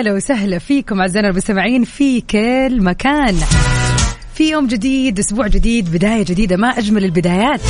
هلا 0.00 0.12
وسهلا 0.12 0.58
فيكم 0.58 1.00
أعزائنا 1.00 1.28
المستمعين 1.28 1.84
في 1.84 2.20
كل 2.20 2.82
مكان. 2.82 3.36
في 4.34 4.50
يوم 4.50 4.66
جديد 4.66 5.18
أسبوع 5.18 5.46
جديد 5.46 5.92
بداية 5.92 6.24
جديدة 6.24 6.56
ما 6.56 6.68
أجمل 6.68 7.04
البدايات. 7.04 7.60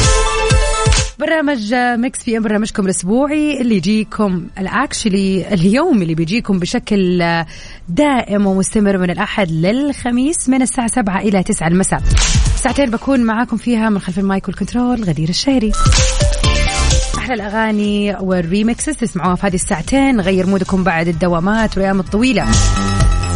برنامج 1.18 1.74
Mix 1.74 2.18
PM 2.18 2.42
برنامجكم 2.42 2.84
الأسبوعي 2.84 3.60
اللي 3.60 3.76
يجيكم 3.76 4.46
actually 4.58 5.54
اليوم 5.54 6.02
اللي 6.02 6.14
بيجيكم 6.14 6.58
بشكل 6.58 7.22
دائم 7.88 8.46
ومستمر 8.46 8.98
من 8.98 9.10
الأحد 9.10 9.50
للخميس 9.50 10.48
من 10.48 10.62
الساعة 10.62 10.86
7 10.86 11.20
إلى 11.20 11.42
9 11.42 11.68
المساء. 11.68 12.02
ساعتين 12.56 12.90
بكون 12.90 13.20
معاكم 13.20 13.56
فيها 13.56 13.90
من 13.90 13.98
خلف 13.98 14.18
ال 14.18 14.26
mic 14.26 14.48
وال 14.48 14.60
control 14.60 15.04
غدير 15.04 15.28
الشهري. 15.28 15.72
أحلى 17.30 17.42
الأغاني 17.42 18.16
وال 18.20 18.37
remixes 18.37 18.96
تسمعوها 18.96 19.34
في 19.34 19.46
هذه 19.46 19.54
الساعتين. 19.54 20.20
غير 20.20 20.46
mood 20.46 20.71
كم 20.71 20.84
بعد 20.84 21.08
الدوامات 21.08 21.76
والأيام 21.76 22.00
الطويلة. 22.00 22.42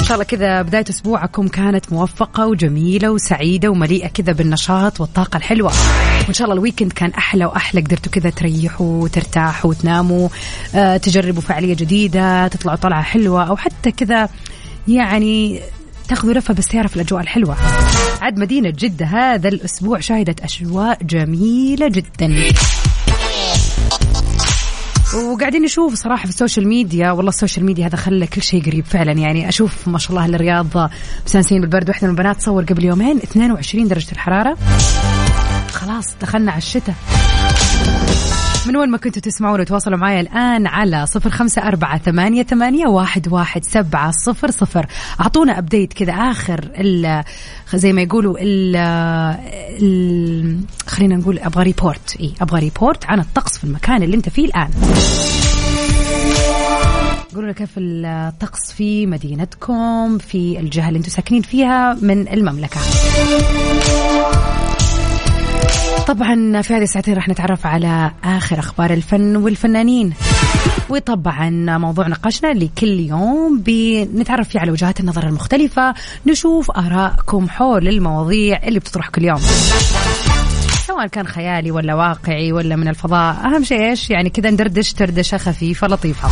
إن 0.00 0.04
شاء 0.04 0.14
الله 0.14 0.24
كذا 0.24 0.62
بداية 0.62 0.84
أسبوعكم 0.90 1.48
كانت 1.48 1.92
موفقة 1.92 2.46
وجميلة 2.46 3.10
وسعيدة 3.10 3.68
ومليئة 3.68 4.08
كذا 4.08 4.32
بالنشاط 4.32 5.00
والطاقة 5.00 5.36
الحلوة. 5.36 5.72
وإن 6.24 6.34
شاء 6.34 6.44
الله 6.44 6.54
ال 6.54 6.59
weekend 6.59 6.92
كان 6.92 7.10
أحلى 7.10 7.44
وأحلى. 7.44 7.80
قدرتوا 7.80 8.12
كذا 8.12 8.30
تريحوا 8.30 9.02
وترتاحوا 9.02 9.70
وتناموا. 9.70 10.28
آه، 10.74 10.96
تجربوا 10.96 11.42
فعالية 11.42 11.74
جديدة 11.74 12.48
تطلعوا 12.48 12.76
طلعة 12.76 13.02
حلوة 13.02 13.48
أو 13.48 13.56
حتى 13.56 13.90
كذا 13.90 14.28
يعني 14.88 15.60
تاخذوا 16.08 16.34
لفة 16.34 16.54
بالسيارة 16.54 16.86
في 16.86 16.96
الأجواء 16.96 17.22
الحلوة. 17.22 17.56
عاد 18.20 18.38
مدينة 18.38 18.70
جدة 18.70 19.06
هذا 19.06 19.48
الأسبوع 19.48 20.00
شهدت 20.00 20.40
اجواء 20.40 20.98
جميلة 21.02 21.88
جدا. 21.88 22.34
وقاعدين 25.14 25.62
نشوف 25.62 25.94
صراحة 25.94 26.22
في 26.22 26.28
ال 26.28 26.34
social 26.34 26.68
media 26.68 27.10
والله 27.10 27.28
ال 27.28 27.34
social 27.34 27.66
media 27.66 27.86
هذا 27.86 27.96
خلى 27.96 28.26
كل 28.26 28.42
شيء 28.42 28.66
قريب 28.66 28.84
فعلا. 28.84 29.12
يعني 29.12 29.48
أشوف 29.48 29.88
ما 29.88 29.98
شاء 29.98 30.10
الله 30.10 30.26
الرياض 30.26 30.90
مستانسين 31.26 31.60
بالبرد 31.60 31.88
واحدة 31.88 32.06
من 32.06 32.12
البنات 32.12 32.36
تصور 32.36 32.64
قبل 32.64 32.84
يومين 32.84 33.16
22 33.16 33.88
درجة 33.88 34.12
الحرارة. 34.12 34.56
خلاص 35.72 36.16
دخلنا 36.20 36.52
على 36.52 36.58
الشتاء. 36.58 36.94
من 38.66 38.76
وين 38.76 38.90
ما 38.90 38.98
كنتوا 38.98 39.22
تسمعون 39.22 39.64
تواصلوا 39.64 39.98
معي 39.98 40.20
الآن 40.20 40.66
على 40.66 41.06
صفر 41.06 41.30
خمسة 41.30 41.62
أربعة 41.62 41.98
ثمانية, 41.98 42.42
ثمانية 42.42 42.86
واحد, 42.86 43.28
واحد 43.28 43.64
سبعة 43.64 44.10
صفر 44.10 44.50
صفر. 44.50 44.86
أعطونا 45.20 45.58
update 45.58 45.92
كذا 45.92 46.12
آخر 46.12 46.70
ال 46.74 47.24
زي 47.74 47.92
ما 47.92 48.02
يقولوا 48.02 48.36
ال 48.40 48.76
خلينا 50.86 51.16
نقول 51.16 51.38
أبغى 51.38 51.62
report 51.64 52.16
إيه 52.20 52.32
أبغى 52.40 52.60
report 52.60 53.06
عن 53.06 53.20
الطقس 53.20 53.58
في 53.58 53.64
المكان 53.64 54.02
اللي 54.02 54.16
أنت 54.16 54.28
فيه 54.28 54.44
الآن. 54.46 54.70
قولوا 57.34 57.44
لنا 57.44 57.52
كيف 57.52 57.70
الطقس 57.78 58.72
في 58.72 59.06
مدينتكم 59.06 60.18
في 60.18 60.60
الجهة 60.60 60.88
اللي 60.88 60.98
أنتم 60.98 61.10
ساكنين 61.10 61.42
فيها 61.42 61.98
من 62.02 62.28
المملكة. 62.28 62.80
طبعا 66.06 66.62
في 66.62 66.74
هذه 66.74 66.82
الساعتين 66.82 67.14
راح 67.14 67.28
نتعرف 67.28 67.66
على 67.66 68.10
آخر 68.24 68.58
أخبار 68.58 68.92
الفن 68.92 69.36
والفنانين. 69.36 70.12
وطبعا 70.88 71.50
موضوع 71.78 72.08
نقاشنا 72.08 72.52
اللي 72.52 72.70
كل 72.78 73.00
يوم 73.00 73.62
بنتعرف 73.66 74.48
فيه 74.48 74.60
على 74.60 74.70
وجهات 74.70 75.00
النظر 75.00 75.26
المختلفة 75.26 75.94
نشوف 76.26 76.70
آرائكم 76.70 77.48
حول 77.48 77.88
المواضيع 77.88 78.62
اللي 78.62 78.78
بتطرح 78.78 79.08
كل 79.08 79.24
يوم. 79.24 79.40
سواء 80.86 81.06
كان 81.06 81.26
خيالي 81.26 81.70
ولا 81.70 81.94
واقعي 81.94 82.52
ولا 82.52 82.76
من 82.76 82.88
الفضاء 82.88 83.34
أهم 83.34 83.64
شيء 83.64 83.80
إيش؟ 83.80 84.10
يعني 84.10 84.30
كذا 84.30 84.50
ندردش 84.50 84.92
دردشة 84.92 85.38
خفيفة 85.38 85.86
لطيفة. 85.86 86.28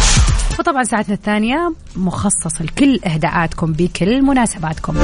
وطبعا 0.58 0.84
ساعتنا 0.84 1.14
الثانية 1.14 1.74
مخصصة 1.96 2.64
لكل 2.64 3.00
إهداءاتكم 3.06 3.72
بكل 3.72 4.22
مناسباتكم. 4.22 4.94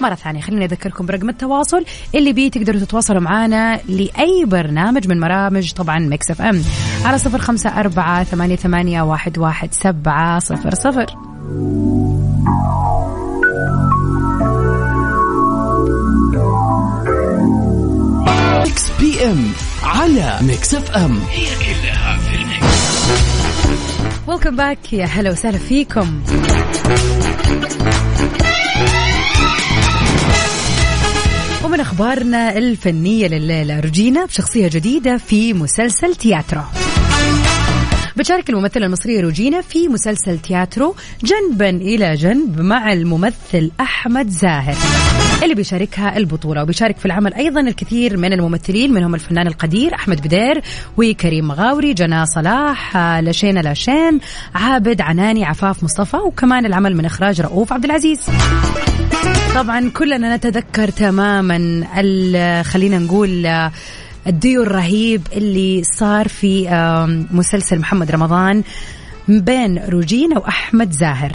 مرة 0.00 0.14
ثانية 0.14 0.40
خليني 0.40 0.64
أذكركم 0.64 1.06
برقم 1.06 1.28
التواصل 1.28 1.84
اللي 2.14 2.32
بيه 2.32 2.50
تقدروا 2.50 2.80
تتواصلوا 2.80 3.20
معنا 3.20 3.80
لأي 3.88 4.44
برنامج 4.46 5.08
من 5.08 5.20
برامج 5.20 5.72
طبعا 5.72 5.98
Mix 5.98 6.30
FM 6.30 6.62
على 7.04 7.18
صفر 7.18 7.38
خمسة 7.38 7.80
أربعة 7.80 8.24
ثمانية, 8.24 8.56
ثمانية 8.56 9.02
واحد, 9.02 9.38
واحد 9.38 9.74
سبعة 9.74 10.38
صفر 10.38 10.74
صفر. 10.74 11.06
Mix 18.64 18.90
PM 19.00 19.52
على 19.82 20.38
Mix 20.42 20.74
FM. 20.74 21.20
هي 21.30 21.46
كلها 21.46 22.18
في 22.18 22.36
ال 22.36 22.42
mix. 22.42 22.66
back 24.50 24.92
يا 24.92 25.04
هلا 25.04 25.30
وسهلا 25.30 25.58
فيكم. 25.58 26.22
ومن 31.64 31.80
أخبارنا 31.80 32.58
الفنية 32.58 33.26
لليلة 33.26 33.80
روجينا 33.80 34.24
بشخصية 34.24 34.68
جديدة 34.68 35.16
في 35.16 35.52
مسلسل 35.52 36.14
تياترو. 36.14 36.62
بتشارك 38.16 38.50
الممثلة 38.50 38.86
المصرية 38.86 39.20
روجينا 39.20 39.60
في 39.60 39.88
مسلسل 39.88 40.38
تياترو 40.38 40.94
جنبا 41.24 41.68
إلى 41.68 42.14
جنب 42.14 42.60
مع 42.60 42.92
الممثل 42.92 43.70
أحمد 43.80 44.28
زاهر 44.28 44.76
اللي 45.42 45.54
بيشاركها 45.54 46.16
البطولة 46.16 46.62
وبيشارك 46.62 46.96
في 46.96 47.06
العمل 47.06 47.34
أيضا 47.34 47.60
الكثير 47.60 48.16
من 48.16 48.32
الممثلين 48.32 48.92
منهم 48.92 49.14
الفنان 49.14 49.46
القدير 49.46 49.94
أحمد 49.94 50.20
بدير 50.20 50.62
وكريم 50.96 51.48
مغاوري 51.48 51.94
جنى 51.94 52.26
صلاح 52.26 52.96
لشينا 52.96 53.60
لاشين 53.60 54.20
عابد 54.54 55.00
عناني 55.00 55.44
عفاف 55.44 55.84
مصطفى 55.84 56.16
وكمان 56.16 56.66
العمل 56.66 56.96
من 56.96 57.04
إخراج 57.04 57.40
رؤوف 57.40 57.72
عبد 57.72 57.84
العزيز. 57.84 58.20
طبعا 59.54 59.90
كلنا 59.90 60.36
نتذكر 60.36 60.90
تماما 60.90 61.84
خلينا 62.62 62.98
نقول 62.98 63.46
الديو 64.26 64.62
الرهيب 64.62 65.22
اللي 65.32 65.82
صار 65.84 66.28
في 66.28 66.68
مسلسل 67.30 67.78
محمد 67.78 68.10
رمضان 68.10 68.62
بين 69.28 69.78
روجينا 69.78 70.38
وأحمد 70.38 70.92
زاهر. 70.92 71.32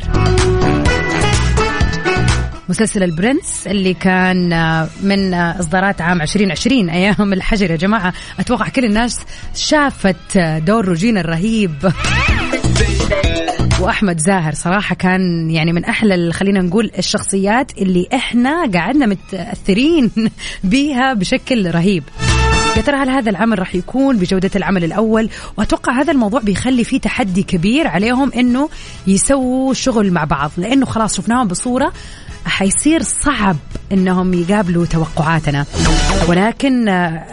مسلسل 2.70 3.04
البرنس 3.04 3.68
اللي 3.68 3.94
كان 3.94 4.54
آه، 4.54 4.90
من 5.04 5.34
آه، 5.34 5.60
إصدارات 5.60 6.02
عام 6.02 6.22
2020 6.22 6.90
أيام 6.90 7.34
الحجر. 7.34 7.72
يا 7.72 7.76
جماعة 7.76 8.14
أتوقع 8.40 8.70
كل 8.70 8.86
الناس 8.86 9.20
شافت 9.56 10.38
آه، 10.38 10.60
دور 10.60 10.86
روجينا 10.86 11.20
الرهيب. 11.22 11.92
وأحمد 13.80 14.20
زاهر 14.20 14.54
صراحة 14.54 14.96
كان 14.96 15.52
يعني 15.52 15.74
من 15.74 15.86
أحلى 15.86 16.34
خلينا 16.34 16.62
نقول 16.62 16.92
الشخصيات 16.98 17.78
اللي 17.78 18.08
إحنا 18.14 18.72
قعدنا 18.74 19.06
متأثرين 19.06 20.12
بيها 20.64 21.14
بشكل 21.14 21.72
رهيب. 21.72 22.04
يا 22.78 22.82
ترى 22.82 22.98
هل 22.98 23.10
هذا 23.10 23.30
العمل 23.30 23.60
راح 23.60 23.76
يكون 23.76 24.18
بجودة 24.18 24.52
العمل 24.56 24.84
الأول؟ 24.84 25.30
وأتوقع 25.58 26.02
هذا 26.02 26.12
الموضوع 26.12 26.40
بيخلي 26.40 26.84
فيه 26.84 27.00
تحدي 27.00 27.44
كبير 27.44 27.88
عليهم 27.88 28.32
أنه 28.34 28.70
يسووا 29.08 29.74
شغل 29.74 30.12
مع 30.12 30.24
بعض 30.24 30.52
لأنه 30.58 30.86
خلاص 30.86 31.18
شفناهم 31.18 31.48
بصورة 31.48 31.94
حيصير 32.46 33.04
صعب 33.04 33.56
إنهم 33.92 34.34
يقابلوا 34.34 34.86
توقعاتنا. 34.86 35.66
ولكن 36.28 36.90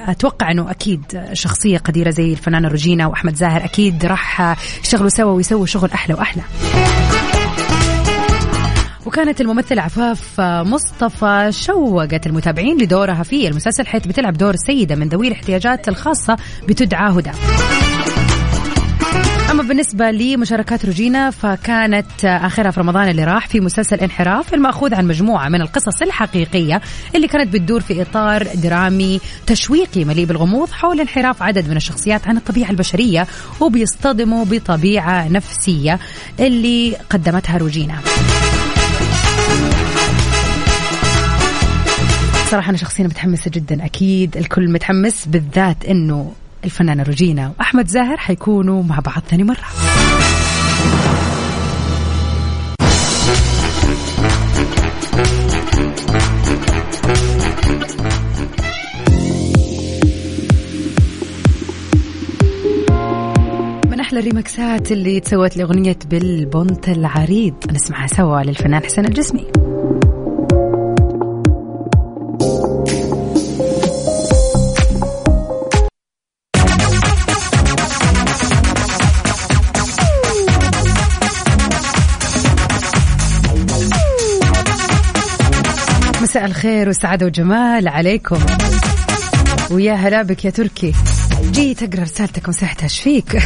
أتوقع 0.06 0.50
إنه 0.50 0.70
أكيد 0.70 1.22
شخصية 1.32 1.78
قديرة 1.78 2.10
زي 2.10 2.32
الفنانة 2.32 2.68
روجينا 2.68 3.06
وأحمد 3.06 3.34
زاهر 3.34 3.64
أكيد 3.64 4.04
راح 4.04 4.56
يشتغلوا 4.82 5.08
سوا 5.08 5.32
ويسووا 5.32 5.66
شغل 5.66 5.90
أحلى 5.90 6.14
وأحلى. 6.14 6.42
وكانت 9.16 9.40
الممثلة 9.40 9.82
عفاف 9.82 10.40
مصطفى 10.40 11.48
شوقت 11.50 12.26
المتابعين 12.26 12.78
لدورها 12.82 13.22
في 13.22 13.48
المسلسل 13.48 13.86
حيث 13.86 14.06
بتلعب 14.06 14.38
دور 14.38 14.54
سيدة 14.66 14.94
من 14.94 15.08
ذوي 15.08 15.28
الاحتياجات 15.28 15.88
الخاصة 15.88 16.36
بتدعى 16.68 17.10
هدى. 17.10 17.30
أما 19.50 19.62
بالنسبة 19.62 20.10
لمشاركات 20.10 20.86
روجينا 20.86 21.30
فكانت 21.30 22.24
آخرها 22.24 22.70
في 22.70 22.80
رمضان 22.80 23.08
اللي 23.08 23.24
راح 23.24 23.48
في 23.48 23.60
مسلسل 23.60 23.96
انحراف 23.96 24.54
المأخوذ 24.54 24.94
عن 24.94 25.06
مجموعة 25.06 25.48
من 25.48 25.60
القصص 25.60 26.02
الحقيقية 26.02 26.80
اللي 27.14 27.28
كانت 27.28 27.52
بتدور 27.52 27.80
في 27.80 28.02
إطار 28.02 28.46
درامي 28.54 29.20
تشويقي 29.46 30.04
مليء 30.04 30.24
بالغموض 30.24 30.70
حول 30.70 31.00
انحراف 31.00 31.42
عدد 31.42 31.68
من 31.68 31.76
الشخصيات 31.76 32.28
عن 32.28 32.36
الطبيعة 32.36 32.70
البشرية 32.70 33.26
وبيصطدموا 33.60 34.44
بطبيعة 34.44 35.28
نفسية 35.28 35.98
اللي 36.40 36.96
قدمتها 37.10 37.58
روجينا. 37.58 37.94
صراحة 42.46 42.70
أنا 42.70 42.78
شخصيا 42.78 43.04
متحمسة 43.04 43.50
جدا. 43.54 43.84
أكيد 43.84 44.36
الكل 44.36 44.72
متحمس 44.72 45.26
بالذات 45.26 45.84
إنه 45.84 46.32
الفنانة 46.64 47.02
روجينا 47.02 47.52
وأحمد 47.58 47.88
زاهر 47.88 48.16
حيكونوا 48.16 48.82
مع 48.82 48.98
بعض 48.98 49.22
ثاني 49.28 49.44
مرة. 49.44 49.56
من 63.90 64.00
أحلى 64.00 64.18
الريمكسات 64.20 64.92
اللي 64.92 65.20
تسوت 65.20 65.56
لأغنية 65.56 65.98
بالبونت 66.10 66.88
العريض. 66.88 67.54
نسمعها 67.72 68.06
سوا 68.06 68.42
للفنان 68.42 68.84
حسن 68.84 69.04
الجسمي. 69.04 69.46
مساء 86.36 86.46
الخير 86.46 86.86
والسعادة 86.86 87.26
والجمال 87.26 87.88
عليكم. 87.88 88.38
ويا 89.70 89.94
هلا 89.94 90.22
بك 90.22 90.44
يا 90.44 90.50
تركي. 90.50 90.92
جيت 91.50 91.82
اقرا 91.82 92.02
رسالتك 92.02 92.48
ومسحتها 92.48 92.84
إيش 92.84 93.00
فيك؟ 93.00 93.36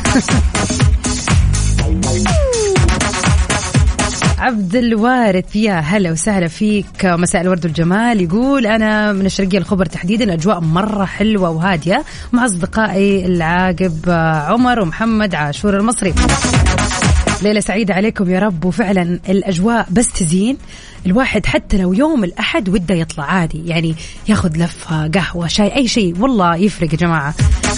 عبد 4.38 4.76
الوارث 4.76 5.56
يا 5.56 5.74
هلا 5.74 6.10
وسهلا 6.10 6.48
فيك. 6.48 7.04
مساء 7.04 7.42
الورد 7.42 7.64
والجمال. 7.64 8.20
يقول 8.20 8.66
أنا 8.66 9.12
من 9.12 9.26
الشرقية 9.26 9.58
الخبر 9.58 9.86
تحديدا 9.86 10.34
أجواء 10.34 10.60
مرة 10.60 11.04
حلوة 11.04 11.50
وهادية 11.50 12.04
مع 12.32 12.44
أصدقائي 12.44 13.26
العاقب 13.26 14.10
عمر 14.48 14.80
ومحمد 14.80 15.34
عاشور 15.34 15.76
المصري. 15.76 16.14
ليلة 17.42 17.60
سعيدة 17.60 17.94
عليكم 17.94 18.30
يا 18.30 18.38
رب 18.38 18.64
وفعلا 18.64 19.20
الأجواء 19.28 19.86
بس 19.90 20.12
تزين. 20.12 20.56
الواحد 21.06 21.46
حتى 21.46 21.78
لو 21.78 21.92
يوم 21.92 22.24
الأحد 22.24 22.68
وده 22.68 22.94
يطلع 22.94 23.24
عادي 23.24 23.66
يعني 23.66 23.94
ياخذ 24.28 24.56
لفة 24.56 25.08
قهوة 25.08 25.46
شاي 25.46 25.76
أي 25.76 25.88
شيء 25.88 26.18
والله 26.18 26.56
يفرق 26.56 26.92
يا 26.92 26.98
جماعة. 26.98 27.34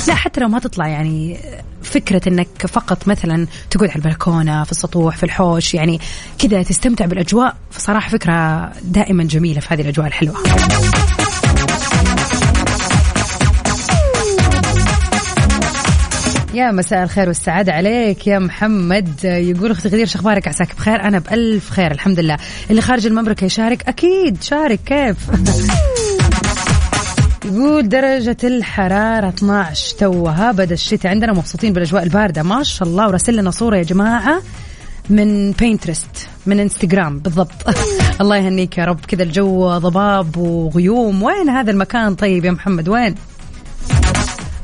لا 0.09 0.15
حتى 0.15 0.41
لو 0.41 0.49
ما 0.49 0.59
تطلع 0.59 0.89
يعني 0.89 1.39
فكرة 1.83 2.29
إنك 2.29 2.67
فقط 2.67 3.09
مثلا 3.09 3.47
تقعد 3.71 3.91
على 3.91 3.97
البلكونة 3.97 4.65
في 4.65 4.73
السطوح 4.73 5.17
في 5.17 5.23
الحوش 5.23 5.75
يعني 5.75 6.01
كذا 6.39 6.63
تستمتع 6.63 7.07
بالأجواء 7.07 7.57
فصراحة 7.71 8.11
فكرة 8.11 8.73
دائما 8.83 9.25
جميلة 9.25 9.61
في 9.61 9.75
هذه 9.75 9.81
الأجواء 9.81 10.07
الحلوة. 10.07 10.37
يا 16.55 16.71
مساء 16.71 17.03
الخير 17.03 17.29
والسعادة 17.29 17.73
عليك 17.73 18.27
يا 18.27 18.39
محمد. 18.39 19.25
يقول 19.25 19.71
أختي 19.71 19.89
غدير 19.89 20.07
شخبارك 20.07 20.49
عساك 20.49 20.75
بخير؟ 20.77 21.03
أنا 21.03 21.19
بألف 21.19 21.71
خير 21.71 21.91
الحمد 21.91 22.21
لله. 22.21 22.37
اللي 22.71 22.83
خارج 22.83 23.07
المملكة 23.07 23.45
يشارك؟ 23.45 23.89
أكيد 23.89 24.43
شارك. 24.43 24.81
كيف؟ 24.87 25.17
يقول 27.45 27.89
درجة 27.89 28.37
الحرارة 28.45 29.29
12 29.29 29.97
توها 29.97 30.53
بدا 30.53 30.75
الشتاء 30.75 31.11
عندنا 31.11 31.33
مبسوطين 31.33 31.73
بالأجواء 31.73 32.03
الباردة. 32.03 32.43
ما 32.43 32.63
شاء 32.63 32.89
الله 32.89 33.09
وراسل 33.09 33.37
لنا 33.37 33.51
صورة 33.51 33.77
يا 33.77 33.83
جماعة 33.83 34.43
من 35.11 35.53
بينترست 35.53 36.29
من 36.47 36.61
انستغرام 36.61 37.19
بالضبط. 37.19 37.77
الله 38.21 38.37
يهنيك 38.37 38.79
يا 38.79 38.85
رب. 38.85 39.01
كذا 39.09 39.23
الجو 39.23 39.79
ضباب 39.79 40.37
وغيوم. 40.37 41.23
وين 41.23 41.49
هذا 41.49 41.71
المكان 41.71 42.15
طيب 42.15 42.45
يا 42.45 42.51
محمد؟ 42.51 42.89
وين؟ 42.89 43.15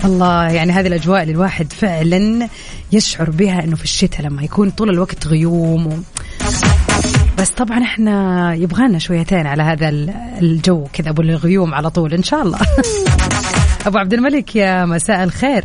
الله 0.05 0.51
يعني 0.51 0.73
هذه 0.73 0.87
الأجواء 0.87 1.23
اللي 1.23 1.33
الواحد 1.33 1.73
فعلا 1.73 2.49
يشعر 2.93 3.31
بها 3.31 3.65
إنه 3.65 3.77
في 3.77 3.85
الشتاء 3.85 4.27
لما 4.27 4.43
يكون 4.43 4.71
طول 4.71 4.91
الوقت 4.91 5.27
غيوم 5.27 5.87
و... 5.87 5.93
بس 7.39 7.51
طبعا 7.51 7.83
إحنا 7.83 8.55
يبغانا 8.55 8.99
شويتين 8.99 9.47
على 9.47 9.63
هذا 9.63 9.89
الجو 10.43 10.87
كذا 10.93 11.11
أبو 11.11 11.23
الغيوم 11.23 11.75
على 11.75 11.91
طول 11.91 12.15
إن 12.15 12.23
شاء 12.23 12.43
الله. 12.43 12.59
أبو 13.87 13.99
عبد 13.99 14.13
الملك 14.13 14.57
يا 14.57 14.85
مساء 14.85 15.25
الخير. 15.25 15.65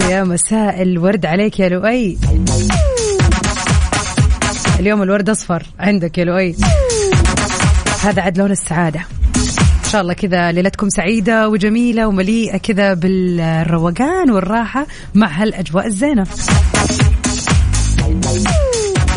ويا 0.00 0.24
مساء 0.24 0.82
الورد 0.82 1.26
عليك 1.26 1.60
يا 1.60 1.68
لؤي. 1.68 2.18
اليوم 4.80 5.02
الورد 5.02 5.30
أصفر 5.30 5.62
عندك 5.78 6.18
يا 6.18 6.24
لؤي. 6.24 6.56
هذا 8.02 8.22
عاد 8.22 8.38
لون 8.38 8.50
السعاده 8.50 9.00
شاء 9.92 10.00
الله 10.00 10.12
كذا 10.12 10.52
ليلتكم 10.52 10.88
سعيدة 10.88 11.48
وجميلة 11.48 12.06
ومليئة 12.06 12.56
كذا 12.56 12.94
بالروقان 12.94 14.30
والراحة 14.30 14.86
مع 15.14 15.26
هالأجواء 15.26 15.86
الزينة. 15.86 16.26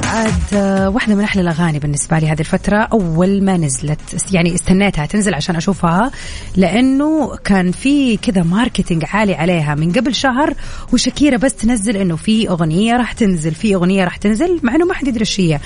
عاد 0.06 0.56
واحدة 0.94 1.16
من 1.16 1.24
أحلى 1.24 1.42
الأغاني 1.42 1.80
بالنسبة 1.80 2.19
لي 2.19 2.27
هذه 2.27 2.39
الفترة 2.39 2.77
أول 2.77 3.44
ما 3.44 3.57
نزلت 3.57 4.33
يعني 4.33 4.56
استنيتها 4.56 5.06
تنزل 5.06 5.33
عشان 5.33 5.56
أشوفها 5.56 6.12
لأنه 6.56 7.36
كان 7.36 7.72
في 7.72 8.18
كذا 8.18 8.44
ماركتينج 8.44 9.04
عالي 9.13 9.36
عليها 9.36 9.75
من 9.75 9.92
قبل 9.92 10.16
شهر 10.16 10.54
وشكيرة 10.94 11.38
بس 11.38 11.54
تنزل 11.54 11.98
إنه 11.98 12.16
في 12.16 12.50
أغنية 12.50 12.98
راح 12.98 13.12
تنزل 13.12 13.56
في 13.56 13.75
أغنية 13.75 14.04
راح 14.04 14.18
تنزل 14.18 14.60
مع 14.63 14.75
إنه 14.75 14.86
ما 14.86 14.94
حد 14.94 15.07
يدري 15.07 15.22
إيش 15.22 15.39
هي. 15.39 15.60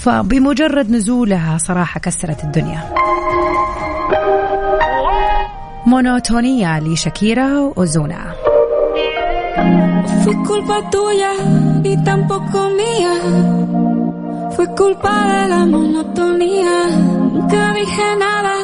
فبمجرد 0.00 0.90
نزولها 0.90 1.58
صراحة 1.58 2.00
كسرت 2.00 2.44
الدنيا. 2.44 2.94
مونوتونية 5.86 6.78
لشاكيرا 6.80 7.58
وأوزونا 7.60 8.34
Fue 10.24 10.34
culpa 10.50 10.76
tuya 10.94 11.32
y 11.90 11.94
tampoco 12.08 12.58
mía. 12.80 13.14
Fue 14.54 14.66
culpa 14.80 15.12
de 15.32 15.42
la 15.52 15.60
monotonía. 15.74 16.74
Nunca 17.34 17.62
dije 17.78 18.06
nada, 18.24 18.54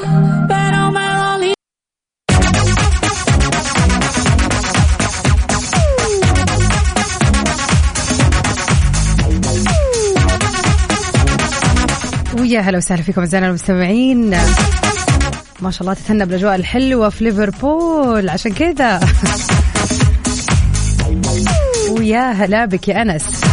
pero 0.50 0.80
me 0.96 1.06
dolía. 1.22 1.54
ويا 12.40 12.60
هلا 12.60 12.78
وسهلا 12.78 13.02
فيكم 13.02 13.20
اعزائنا 13.20 13.48
المستمعين 13.48 14.34
ما 15.62 15.70
شاء 15.70 15.82
الله 15.82 15.94
تتهنى 15.94 16.26
بالأجواء 16.26 16.54
الحلوة 16.54 17.08
في 17.08 17.24
ليفربول. 17.24 18.28
عشان 18.28 18.52
كذا. 18.52 19.00
ويا 21.90 22.32
هلا 22.32 22.64
بك 22.64 22.88
يا 22.88 23.02
أنس. 23.02 23.44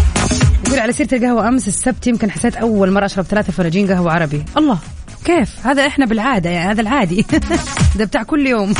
يقول 0.67 0.79
على 0.79 0.93
سيرة 0.93 1.15
القهوة 1.15 1.47
أمس 1.47 1.67
السبت 1.67 2.07
يمكن 2.07 2.31
حسيت 2.31 2.55
أول 2.55 2.91
مرة 2.91 3.05
أشرب 3.05 3.25
ثلاثة 3.25 3.51
فناجين 3.51 3.91
قهوة 3.91 4.11
عربي. 4.11 4.43
الله 4.57 4.77
كيف؟ 5.25 5.67
هذا 5.67 5.87
إحنا 5.87 6.05
بالعادة 6.05 6.49
يعني 6.49 6.71
هذا 6.71 6.81
العادي. 6.81 7.25
ده 7.97 8.05
بتاع 8.05 8.23
كل 8.23 8.47
يوم. 8.47 8.73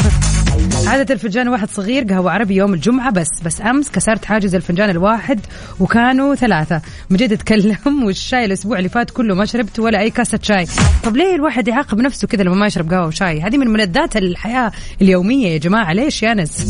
عادة 0.88 1.14
الفنجان 1.14 1.48
واحد 1.48 1.70
صغير 1.70 2.04
قهوة 2.04 2.32
عربي 2.32 2.56
يوم 2.56 2.74
الجمعة 2.74 3.12
بس 3.12 3.28
بس 3.46 3.62
أمس 3.62 3.90
كسرت 3.92 4.26
حاجز 4.26 4.56
الفنجان 4.56 4.90
الواحد 4.90 5.40
وكانوا 5.80 6.36
ثلاثة. 6.36 6.82
مجد 7.10 7.32
أتكلم 7.34 8.04
والشاي 8.06 8.46
الأسبوع 8.46 8.78
اللي 8.78 8.90
فات 8.90 9.12
كله 9.12 9.36
ما 9.36 9.46
شربت 9.46 9.80
ولا 9.80 10.00
أي 10.00 10.10
كاسة 10.10 10.40
شاي. 10.42 10.66
طب 11.04 11.18
ليه 11.18 11.36
الواحد 11.36 11.68
يعاقب 11.68 11.98
نفسه 12.00 12.28
كذا 12.28 12.44
لما 12.44 12.56
ما 12.56 12.66
يشرب 12.66 12.94
قهوة 12.94 13.08
وشاي؟ 13.08 13.42
هذه 13.42 13.58
من 13.58 13.68
ملذات 13.68 14.18
الحياة 14.18 14.72
اليومية 15.02 15.48
يا 15.48 15.58
جماعة. 15.58 15.94
ليش 15.94 16.24
يا 16.24 16.34
نس؟ 16.34 16.70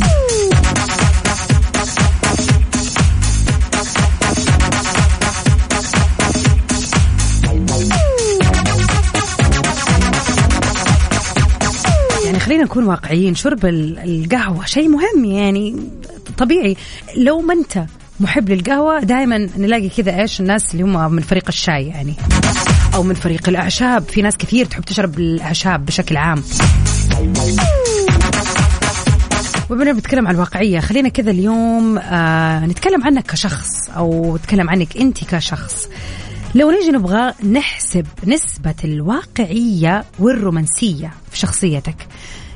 خلينا 12.50 12.64
نكون 12.64 12.84
واقعيين 12.84 13.36
شرب 13.36 13.66
ال- 13.66 14.00
القهوة 14.00 14.66
شيء 14.66 14.88
مهم 14.90 15.26
يعني 15.26 15.76
طبيعي. 16.38 16.76
لو 17.18 17.42
ما 17.42 17.54
انت 17.54 17.86
محب 18.20 18.50
للقهوة 18.50 19.00
دائما 19.00 19.38
نلاقي 19.58 19.90
كذا 19.90 20.22
إيش 20.22 20.40
الناس 20.40 20.72
اللي 20.74 20.84
هم 20.84 21.12
من 21.12 21.22
فريق 21.22 21.44
الشاي 21.48 21.88
يعني 21.88 22.14
أو 22.96 23.04
من 23.04 23.14
فريق 23.16 23.50
الأعشاب. 23.50 24.04
في 24.04 24.22
ناس 24.22 24.38
كثير 24.38 24.66
تحب 24.66 24.84
تشرب 24.84 25.20
الأعشاب 25.20 25.86
بشكل 25.86 26.18
عام. 26.18 26.44
وبما 29.70 29.92
نتكلم 29.92 30.28
عن 30.28 30.36
الواقعية 30.36 30.80
خلينا 30.80 31.10
كذا 31.10 31.32
اليوم 31.32 31.98
آه 31.98 32.66
نتكلم 32.66 33.04
عنك 33.04 33.26
كشخص 33.26 33.90
أو 33.98 34.36
نتكلم 34.38 34.70
عنك 34.70 34.98
أنت 34.98 35.24
كشخص. 35.36 35.88
لو 36.56 36.72
نيجي 36.72 36.92
نبغى 36.92 37.34
نحسب 37.52 38.06
نسبة 38.28 38.76
الواقعية 38.84 40.06
والرومانسية 40.20 41.14
في 41.32 41.40
شخصيتك 41.40 42.08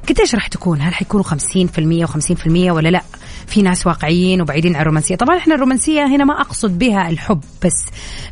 قديش 0.10 0.36
راح 0.36 0.48
تكون؟ 0.48 0.82
هل 0.82 0.94
حيكونوا 0.94 1.26
50% 1.26 2.08
و50% 2.08 2.48
ولا 2.48 2.90
لا؟ 2.90 3.02
في 3.48 3.62
ناس 3.62 3.88
واقعيين 3.88 4.42
وبعيدين 4.42 4.76
عن 4.76 4.82
الرومانسية. 4.82 5.16
طبعا 5.16 5.38
إحنا 5.38 5.56
الرومانسية 5.56 6.06
هنا 6.06 6.26
ما 6.26 6.42
أقصد 6.42 6.80
بها 6.80 7.10
الحب 7.10 7.42
بس. 7.66 7.86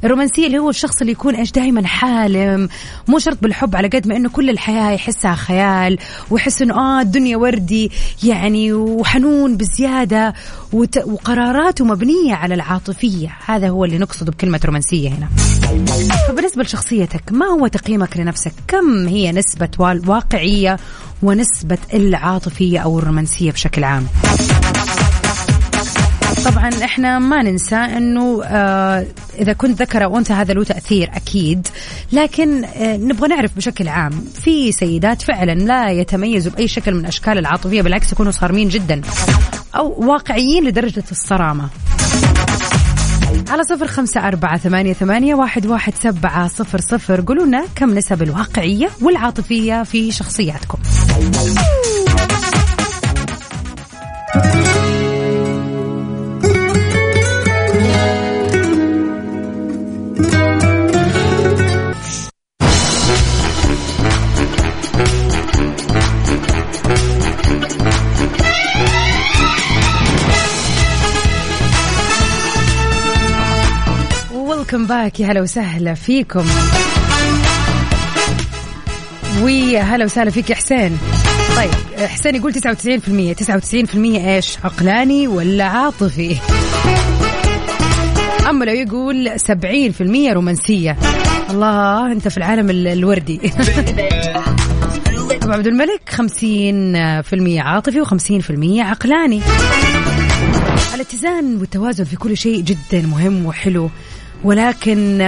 الرومانسية 0.03 0.47
اللي 0.47 0.59
هو 0.59 0.69
الشخص 0.69 1.01
اللي 1.01 1.11
يكون 1.11 1.35
إيش 1.35 1.51
دائما 1.51 1.87
حالم 1.87 2.69
مو 3.07 3.19
شرط 3.19 3.37
بالحب 3.41 3.75
على 3.75 3.87
قد 3.87 4.07
ما 4.07 4.15
إنه 4.15 4.29
كل 4.29 4.49
الحياة 4.49 4.91
يحسها 4.91 5.35
خيال 5.35 5.97
ويحس 6.29 6.61
إنه 6.61 6.75
آه 6.75 7.01
الدنيا 7.01 7.37
وردي 7.37 7.91
يعني 8.23 8.73
وحنون 8.73 9.57
بزيادة 9.57 10.33
وت... 10.73 10.97
وقراراته 10.97 11.85
مبنيه 11.85 12.33
على 12.33 12.55
العاطفية. 12.55 13.37
هذا 13.45 13.69
هو 13.69 13.85
اللي 13.85 13.97
نقصده 13.97 14.31
بكلمة 14.31 14.59
رومانسية 14.65 15.09
هنا. 15.09 15.27
فبالنسبة 16.27 16.63
لشخصيتك 16.63 17.31
ما 17.31 17.45
هو 17.45 17.67
تقييمك 17.67 18.17
لنفسك؟ 18.17 18.53
كم 18.67 19.07
هي 19.07 19.31
نسبة 19.31 19.69
الواقعيه 19.91 20.77
ونسبة 21.23 21.77
العاطفية 21.93 22.79
أو 22.79 22.99
الرومانسية 22.99 23.51
بشكل 23.51 23.83
عام؟ 23.83 24.07
طبعا 26.45 26.69
إحنا 26.83 27.19
ما 27.19 27.43
ننسى 27.43 27.75
إنه 27.75 28.43
آه 28.43 29.05
إذا 29.39 29.53
كنت 29.53 29.81
ذكر 29.81 30.03
أو 30.03 30.17
أنثى 30.17 30.33
هذا 30.33 30.53
له 30.53 30.63
تأثير 30.63 31.09
أكيد. 31.13 31.67
لكن 32.11 32.63
آه 32.63 32.97
نبغى 32.97 33.27
نعرف 33.27 33.55
بشكل 33.57 33.87
عام 33.87 34.25
في 34.41 34.71
سيدات 34.71 35.21
فعلا 35.21 35.51
لا 35.51 35.89
يتميزوا 35.89 36.51
بأي 36.51 36.67
شكل 36.67 36.95
من 36.95 37.05
أشكال 37.05 37.37
العاطفية 37.37 37.81
بالعكس 37.81 38.11
يكونوا 38.11 38.31
صارمين 38.31 38.69
جدا 38.69 39.01
أو 39.75 40.05
واقعيين 40.07 40.63
لدرجة 40.63 41.03
الصرامة. 41.11 41.69
على 43.49 43.63
صفر 43.63 43.87
خمسة 43.87 44.27
أربعة 44.27 44.57
ثمانية, 44.57 44.93
ثمانية 44.93 45.35
واحد, 45.35 45.65
واحد 45.65 45.93
سبعة 45.95 46.47
صفر 46.47 46.81
صفر. 46.81 47.21
قولوا 47.21 47.45
لنا 47.45 47.65
كم 47.75 47.89
نسب 47.97 48.21
الواقعية 48.21 48.89
والعاطفية 49.01 49.83
في 49.83 50.11
شخصياتكم. 50.11 50.77
ويلكم 74.81 74.87
باك 74.87 75.19
يا 75.19 75.27
هلا 75.27 75.41
وسهلا 75.41 75.93
فيكم. 75.93 76.45
ويا 79.41 79.81
هلا 79.81 80.05
وسهلا 80.05 80.31
فيك 80.31 80.49
يا 80.49 80.55
حسين. 80.55 80.97
طيب 81.57 81.69
حسين 82.07 82.35
يقول 82.35 82.53
99% 82.53 82.57
99% 83.33 83.95
إيش 83.95 84.57
عقلاني 84.63 85.27
ولا 85.27 85.63
عاطفي؟ 85.63 86.37
أما 88.49 88.65
لو 88.65 88.73
يقول 88.73 89.39
70% 89.39 90.33
رومانسية. 90.33 90.97
الله 91.49 92.11
أنت 92.11 92.27
في 92.27 92.37
العالم 92.37 92.69
الوردي. 92.69 93.39
أبو 95.43 95.51
عبد 95.51 95.67
الملك 95.67 96.01
50% 96.09 97.59
عاطفي 97.59 98.03
و50% 98.03 98.79
عقلاني. 98.79 99.41
الاتزان 100.95 101.57
والتوازن 101.57 102.03
في 102.03 102.15
كل 102.15 102.37
شيء 102.37 102.61
جدا 102.61 103.07
مهم 103.07 103.45
وحلو. 103.45 103.89
ولكن 104.43 105.21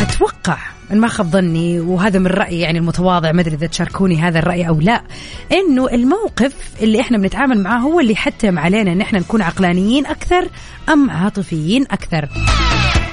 أتوقع 0.00 0.58
ان 0.92 1.00
ما 1.00 1.08
خاب 1.08 1.30
ظني 1.30 1.80
وهذا 1.80 2.18
من 2.18 2.26
رأيي 2.26 2.60
يعني 2.60 2.78
المتواضع 2.78 3.32
ما 3.32 3.40
أدري 3.40 3.54
إذا 3.54 3.66
تشاركوني 3.66 4.16
هذا 4.22 4.38
الرأي 4.38 4.68
أو 4.68 4.80
لا 4.80 5.02
إنه 5.52 5.88
الموقف 5.88 6.52
اللي 6.82 7.00
إحنا 7.00 7.18
بنتعامل 7.18 7.62
معاه 7.62 7.78
هو 7.78 8.00
اللي 8.00 8.12
يحتم 8.12 8.58
علينا 8.58 8.92
إن 8.92 9.00
إحنا 9.00 9.18
نكون 9.18 9.42
عقلانيين 9.42 10.06
أكثر 10.06 10.48
أم 10.88 11.10
عاطفيين 11.10 11.82
أكثر. 11.82 12.28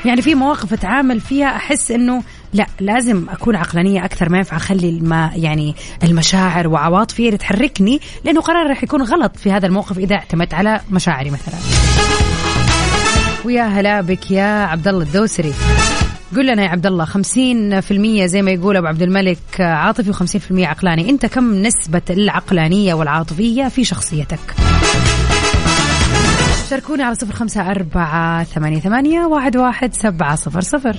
يعني 0.06 0.22
في 0.22 0.36
مواقف 0.36 0.74
أتعامل 0.74 1.20
فيها 1.20 1.56
أحس 1.56 1.92
إنه 1.92 2.24
لا 2.54 2.66
لازم 2.80 3.26
أكون 3.30 3.56
عقلانية 3.56 4.06
أكثر 4.06 4.30
ما 4.30 4.38
ينفع 4.38 4.58
أخلي 4.58 4.90
الما 4.90 5.32
يعني 5.36 5.76
المشاعر 6.04 6.68
وعواطفي 6.68 7.26
اللي 7.26 7.38
تحركني 7.38 8.00
لأنه 8.26 8.42
قرار 8.42 8.68
راح 8.68 8.84
يكون 8.84 9.02
غلط 9.02 9.38
في 9.38 9.52
هذا 9.52 9.68
الموقف 9.68 9.98
إذا 9.98 10.16
اعتمدت 10.16 10.54
على 10.54 10.82
مشاعري 10.92 11.30
مثلا. 11.30 11.56
ويا 13.46 13.64
هلا 13.64 14.02
بك 14.02 14.32
يا 14.32 14.66
عبد 14.66 14.88
الله 14.88 15.04
الدوسري. 15.04 15.54
قل 16.36 16.48
لنا 16.48 16.64
يا 16.64 16.70
عبد 16.70 16.86
الله 16.86 17.06
50% 17.06 18.26
زي 18.26 18.42
ما 18.42 18.52
يقول 18.52 18.78
أبو 18.78 18.88
عبد 18.88 19.02
الملك 19.02 19.38
عاطفي 19.60 20.14
و50% 20.14 20.52
عقلاني. 20.52 21.10
أنت 21.10 21.26
كم 21.26 21.54
نسبة 21.54 22.02
العقلانية 22.10 22.94
والعاطفية 22.94 23.68
في 23.68 23.84
شخصيتك؟ 23.84 24.40
شاركوني 26.70 27.04
على 27.04 27.16
صفر 27.16 27.34
خمسة 27.34 27.72
أربعة 27.72 28.44
ثمانية, 28.44 28.80
ثمانية 28.80 29.26
واحد, 29.26 29.58
واحد 29.58 29.94
سبعة 29.94 30.36
صفر 30.36 30.62
صفر. 30.62 30.96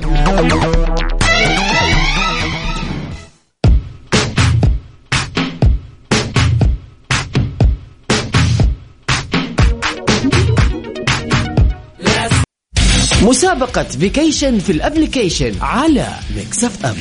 مسابقة 13.23 13.83
vacation 13.83 14.59
في 14.59 14.73
ال 14.73 14.80
application 14.80 15.53
على 15.61 16.09
Mix 16.37 16.65
FM, 16.65 16.97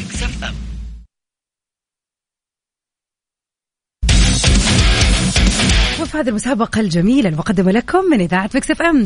وفي 6.02 6.18
هذه 6.18 6.30
المسابقة 6.30 6.82
الجميلة 6.82 7.30
المقدمة 7.30 7.72
لكم 7.72 8.06
من 8.06 8.22
إذاعة 8.22 8.50
Mix 8.54 8.72
FM 8.72 9.04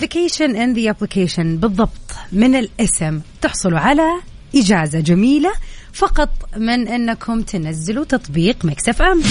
vacation 0.00 0.56
in 0.56 0.74
the 0.74 0.90
application 0.90 1.56
بالضبط. 1.56 1.90
من 2.32 2.54
الاسم. 2.54 3.20
تحصلوا 3.42 3.78
على 3.78 4.20
إجازة 4.54 5.00
جميلة 5.00 5.52
فقط 5.92 6.30
من 6.56 6.88
أنكم 6.88 7.42
تنزلوا 7.42 8.04
تطبيق 8.04 8.64
Mix 8.64 8.88
FM 8.88 9.22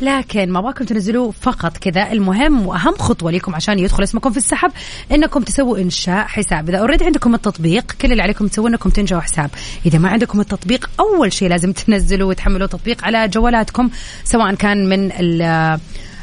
لكن 0.00 0.50
ما 0.50 0.60
أباكم 0.60 0.84
تنزلوه 0.84 1.30
فقط 1.30 1.76
كذا. 1.76 2.12
المهم 2.12 2.66
وأهم 2.66 2.94
خطوة 2.94 3.32
لكم 3.32 3.54
عشان 3.54 3.78
يدخل 3.78 4.02
اسمكم 4.02 4.30
في 4.30 4.36
السحب 4.36 4.70
إنكم 5.12 5.42
تسووا 5.42 5.78
إنشاء 5.78 6.26
حساب. 6.26 6.68
إذا 6.68 6.78
already 6.78 7.04
عندكم 7.04 7.34
التطبيق 7.34 7.92
كل 8.00 8.12
اللي 8.12 8.22
عليكم 8.22 8.46
تسووا 8.46 8.68
إنكم 8.68 8.90
تنشئوا 8.90 9.20
حساب. 9.20 9.50
إذا 9.86 9.98
ما 9.98 10.08
عندكم 10.08 10.40
التطبيق 10.40 10.90
أول 11.00 11.32
شيء 11.32 11.48
لازم 11.48 11.72
تنزلوا 11.82 12.28
وتحملوا 12.28 12.66
تطبيق 12.66 13.04
على 13.04 13.28
جوالاتكم 13.28 13.90
سواء 14.24 14.54
كان 14.54 14.88
من 14.88 15.10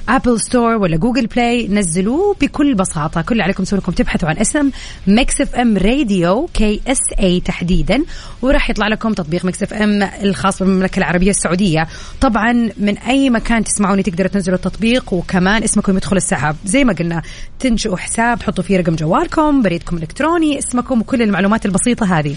App 0.09 0.39
Store 0.39 0.75
ولا 0.75 0.97
Google 0.97 1.27
Play 1.27 1.67
نزلوه 1.67 2.35
بكل 2.41 2.75
بساطة. 2.75 3.21
كل 3.21 3.31
اللي 3.31 3.43
عليكم 3.43 3.63
تسوون 3.63 3.79
انكم 3.79 3.91
تبحثوا 3.91 4.29
عن 4.29 4.37
اسم 4.37 4.71
Mix 5.07 5.41
FM 5.41 5.77
Radio 5.77 6.49
KSA 6.53 7.39
تحديدا 7.39 8.03
وراح 8.41 8.69
يطلع 8.69 8.87
لكم 8.87 9.13
تطبيق 9.13 9.45
Mix 9.45 9.63
FM 9.63 10.03
الخاص 10.03 10.63
بالمملكة 10.63 10.97
العربية 10.97 11.29
السعودية. 11.29 11.87
طبعا 12.21 12.69
من 12.77 12.97
أي 12.97 13.29
مكان 13.29 13.63
تسمعوني 13.63 14.03
تقدروا 14.03 14.29
تنزلوا 14.29 14.57
التطبيق 14.57 15.13
وكمان 15.13 15.63
اسمكم 15.63 15.97
يدخل 15.97 16.17
السحب. 16.17 16.55
زي 16.65 16.83
ما 16.83 16.93
قلنا 16.93 17.21
تنشئوا 17.59 17.97
حساب 17.97 18.39
تحطوا 18.39 18.63
فيه 18.63 18.77
رقم 18.77 18.95
جوالكم 18.95 19.61
بريدكم 19.61 19.97
الالكتروني 19.97 20.59
اسمكم 20.59 21.01
وكل 21.01 21.21
المعلومات 21.21 21.65
البسيطة 21.65 22.19
هذه. 22.19 22.35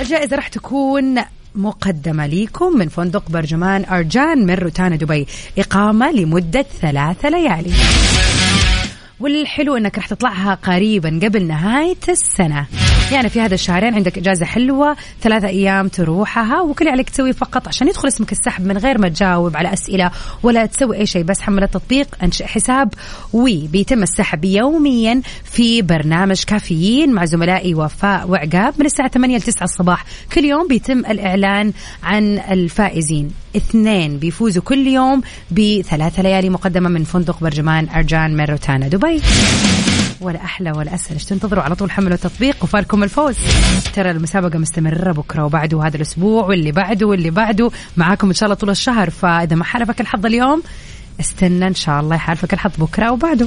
الجائزة 0.00 0.36
راح 0.36 0.48
تكون 0.48 1.18
مقدمة 1.54 2.26
لكم 2.26 2.78
من 2.78 2.88
فندق 2.88 3.30
برجمان 3.30 3.84
أرجان 3.84 4.46
من 4.46 4.54
روتانا 4.54 4.96
دبي. 4.96 5.26
إقامة 5.58 6.12
لمدة 6.12 6.66
ثلاثة 6.80 7.28
ليالي. 7.28 7.72
والحلو 9.20 9.76
إنك 9.76 9.98
راح 9.98 10.06
تطلعها 10.06 10.54
قريبا 10.54 11.20
قبل 11.22 11.46
نهاية 11.46 11.96
السنة. 12.08 12.66
يعني 13.12 13.28
في 13.28 13.40
هذا 13.40 13.54
الشهرين 13.54 13.94
عندك 13.94 14.18
إجازة 14.18 14.46
حلوة 14.46 14.96
ثلاثة 15.20 15.48
أيام 15.48 15.88
تروحها 15.88 16.60
وكل 16.60 16.88
عليك 16.88 17.10
تسويه 17.10 17.32
فقط 17.32 17.68
عشان 17.68 17.88
يدخل 17.88 18.08
اسمك 18.08 18.32
السحب 18.32 18.66
من 18.66 18.78
غير 18.78 18.98
ما 18.98 19.08
تجاوب 19.08 19.56
على 19.56 19.72
أسئلة 19.72 20.10
ولا 20.42 20.66
تسوي 20.66 20.96
أي 20.96 21.06
شيء 21.06 21.22
بس 21.22 21.40
حمل 21.40 21.62
التطبيق 21.62 22.06
أنشئ 22.22 22.44
حساب 22.44 22.94
وبيتم 23.32 24.02
السحب 24.02 24.44
يوميا 24.44 25.22
في 25.44 25.82
برنامج 25.82 26.44
كافيين 26.44 27.12
مع 27.12 27.24
زملائي 27.24 27.74
وفاء 27.74 28.28
وعقاب 28.28 28.74
من 28.78 28.86
الساعة 28.86 29.08
8 29.08 29.38
ل 29.38 29.42
9 29.42 29.64
الصباح. 29.64 30.04
كل 30.34 30.44
يوم 30.44 30.68
بيتم 30.68 30.98
الإعلان 30.98 31.72
عن 32.02 32.38
الفائزين. 32.38 33.30
اثنين 33.56 34.18
بيفوزوا 34.18 34.62
كل 34.62 34.86
يوم 34.86 35.22
بثلاثة 35.50 36.22
ليالي 36.22 36.50
مقدمة 36.50 36.88
من 36.88 37.04
فندق 37.04 37.40
برجمان 37.40 37.88
أرجان 37.88 38.36
من 38.36 38.44
روتانا 38.44 38.88
دبي. 38.88 39.22
ولا 40.24 40.44
أحلى 40.44 40.72
ولا 40.72 40.94
أسهل. 40.94 41.14
إيش 41.14 41.24
تنتظروا؟ 41.24 41.62
على 41.62 41.74
طول 41.74 41.90
حملوا 41.90 42.14
التطبيق 42.14 42.56
وفالكم 42.62 43.02
الفوز. 43.02 43.36
ترى 43.94 44.10
المسابقة 44.10 44.58
مستمرة 44.58 45.12
بكرة 45.12 45.44
وبعده 45.44 45.86
هذا 45.86 45.96
الأسبوع 45.96 46.44
واللي 46.44 46.72
بعده 46.72 47.06
واللي 47.06 47.30
بعده. 47.30 47.70
معاكم 47.96 48.28
إن 48.28 48.34
شاء 48.34 48.44
الله 48.44 48.54
طول 48.54 48.70
الشهر. 48.70 49.10
فإذا 49.10 49.56
ما 49.56 49.64
حالفك 49.64 50.00
الحظ 50.00 50.26
اليوم 50.26 50.62
استنى 51.20 51.66
إن 51.66 51.74
شاء 51.74 52.00
الله 52.00 52.16
يحالفك 52.16 52.52
الحظ 52.52 52.72
بكرة 52.78 53.12
وبعده. 53.12 53.46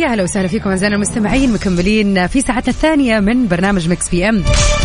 ويا 0.00 0.08
هلا 0.08 0.22
وسهلا 0.22 0.48
فيكم 0.48 0.70
أعزائنا 0.70 0.94
المستمعين 0.96 1.52
مكملين 1.52 2.26
في 2.26 2.40
ساعتنا 2.40 2.68
الثانية 2.74 3.20
من 3.20 3.48
برنامج 3.48 3.88
Mix 3.88 4.08
PM. 4.08 4.42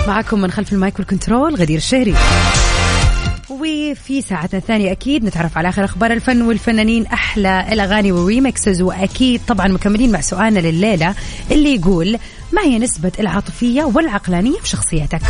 معكم 0.08 0.42
من 0.42 0.52
خلف 0.52 0.74
ال 0.74 0.80
mic 0.80 1.00
وال 1.00 1.12
control 1.12 1.56
غدير 1.56 1.78
الشهري. 1.78 2.16
وفي 3.50 4.22
ساعتنا 4.22 4.60
الثانية 4.60 4.92
أكيد 4.92 5.26
نتعرف 5.26 5.58
على 5.58 5.70
آخر 5.70 5.84
أخبار 5.86 6.12
الفن 6.12 6.42
والفنانين 6.42 7.06
أحلى 7.06 7.66
الأغاني 7.72 8.12
وال 8.12 8.27
remixes 8.27 8.82
وأكيد 8.82 9.42
طبعا 9.48 9.68
مكملين 9.68 10.12
مع 10.12 10.22
سؤالنا 10.22 10.60
لليلة 10.60 11.16
اللي 11.52 11.76
يقول 11.76 12.18
ما 12.56 12.62
هي 12.62 12.80
نسبة 12.80 13.12
العاطفية 13.20 13.84
والعقلانية 13.84 14.60
في 14.60 14.70
شخصيتك؟ 14.70 15.22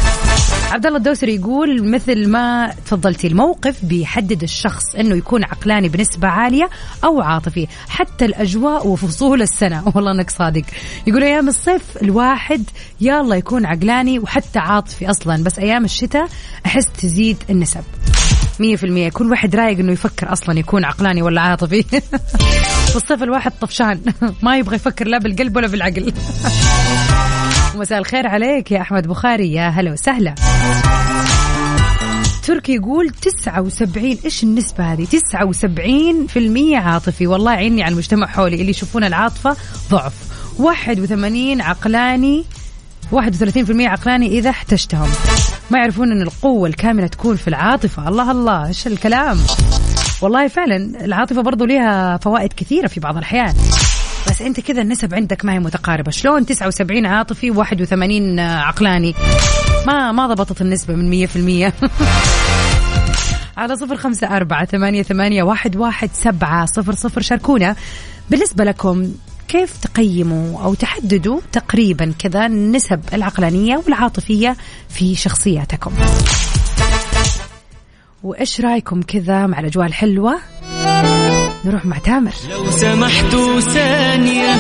عبد 0.72 0.86
الله 0.86 0.98
الدوسري 0.98 1.36
يقول 1.36 1.91
مثل 1.91 2.29
ما 2.29 2.74
تفضلتي 2.86 3.27
الموقف 3.27 3.86
بيحدد 3.86 4.44
الشخص 4.44 4.96
إنه 4.96 5.15
يكون 5.15 5.44
عقلاني 5.44 5.89
بنسبة 5.89 6.27
عالية 6.27 6.70
أو 7.03 7.22
عاطفي 7.22 7.67
حتى 7.89 8.25
الأجواء 8.25 8.88
وفصول 8.88 9.41
السنة. 9.41 9.84
والله 9.96 10.12
إنك 10.12 10.29
صادق. 10.29 10.63
يقول 11.08 11.24
أيام 11.24 11.48
الصيف 11.48 11.84
الواحد 12.01 12.63
يلا 13.01 13.36
يكون 13.36 13.65
عقلاني 13.65 14.20
وحتى 14.20 14.60
عاطفي 14.60 15.10
أصلا 15.10 15.44
بس 15.44 15.60
أيام 15.60 15.86
الشتاء 15.86 16.27
أحس 16.65 16.86
تزيد 16.86 17.38
النسب. 17.50 17.84
مية 18.62 18.75
في 18.75 18.85
المية. 18.85 19.05
يكون 19.05 19.31
واحد 19.31 19.55
رايق 19.55 19.79
إنه 19.79 19.91
يفكر 19.91 20.33
أصلا 20.33 20.59
يكون 20.59 20.85
عقلاني 20.85 21.21
ولا 21.21 21.41
عاطفي. 21.41 21.83
في 22.91 22.95
الصيف 22.95 23.24
الواحد 23.24 23.51
طفشان. 23.62 24.01
ما 24.43 24.57
يبغى 24.57 24.75
يفكر 24.75 25.07
لا 25.07 25.17
بالقلب 25.17 25.55
ولا 25.55 25.67
بالعقل. 25.67 26.13
مساء 27.75 28.00
الخير 28.00 28.27
عليك 28.27 28.71
يا 28.71 28.81
أحمد 28.81 29.07
بخاري. 29.07 29.53
يا 29.53 29.69
هلا 29.69 29.91
وسهلا. 29.91 30.35
تركي 32.43 32.75
يقول 32.75 33.09
79 33.09 34.17
إيش 34.25 34.43
النسبة 34.43 34.93
هذه؟ 34.93 35.05
79% 35.05 36.75
عاطفي. 36.75 37.27
والله 37.27 37.53
يعيني 37.53 37.83
على 37.83 37.91
المجتمع 37.91 38.27
حولي. 38.27 38.55
اللي 38.55 38.69
يشوفون 38.69 39.03
العاطفة 39.03 39.55
ضعف. 39.89 40.13
81 40.59 41.62
عقلاني 41.62 42.45
31% 43.12 43.81
عقلاني 43.81 44.27
إذا 44.27 44.50
احتجتهم. 44.50 45.09
ما 45.71 45.79
يعرفون 45.79 46.12
أن 46.12 46.21
القوة 46.21 46.69
الكامنة 46.69 47.07
تكون 47.07 47.35
في 47.35 47.47
العاطفة. 47.47 48.07
الله 48.07 48.31
الله 48.31 48.67
إيش 48.67 48.88
الكلام؟ 48.88 49.38
والله 50.21 50.47
فعلا 50.47 51.05
العاطفة 51.05 51.41
برضو 51.41 51.65
لها 51.65 52.17
فوائد 52.17 52.53
كثيرة 52.53 52.88
في 52.88 53.00
بعض 53.00 53.17
الأحيان. 53.17 53.53
بس 54.27 54.41
أنت 54.41 54.59
كذا 54.59 54.81
النسب 54.81 55.13
عندك 55.13 55.45
ما 55.45 55.53
هي 55.53 55.59
متقاربة. 55.59 56.12
شلون 56.12 56.45
79 56.45 57.05
عاطفي 57.05 57.53
و81 57.53 58.39
عقلاني؟ 58.39 59.15
ما 59.88 60.12
ما 60.12 60.27
ضبطت 60.27 60.62
النسبة 60.62 60.95
من 60.95 61.27
100% 61.27 61.71
على 63.57 63.75
صفر 63.75 63.95
خمسة 63.95 64.35
أربعة 64.35 64.65
ثمانية, 64.65 65.03
ثمانية 65.03 65.43
واحد, 65.43 65.75
واحد 65.75 66.09
سبعة 66.13 66.65
صفر 66.65 66.95
صفر 66.95 67.21
شاركونا. 67.21 67.75
بالنسبة 68.29 68.63
لكم 68.63 69.12
كيف 69.48 69.78
تقيموا 69.78 70.62
أو 70.64 70.74
تحددوا 70.74 71.40
تقريبا 71.52 72.14
كذا 72.20 72.46
النسب 72.46 73.02
العقلانية 73.14 73.77
والعاطفية 73.77 74.55
في 74.90 75.16
شخصياتكم؟ 75.16 75.92
وإيش 78.24 78.62
رأيكم 78.62 79.01
كذا 79.01 79.48
مع 79.48 79.60
الأجواء 79.60 79.88
الحلوة؟ 79.88 80.40
نروح 81.66 81.86
مع 81.86 81.98
تامر. 81.98 82.34
لو 82.51 82.72
سمحتوا 82.72 83.60
ثانية 83.60 84.53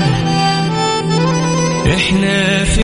إحنا 1.95 2.63
في 2.63 2.81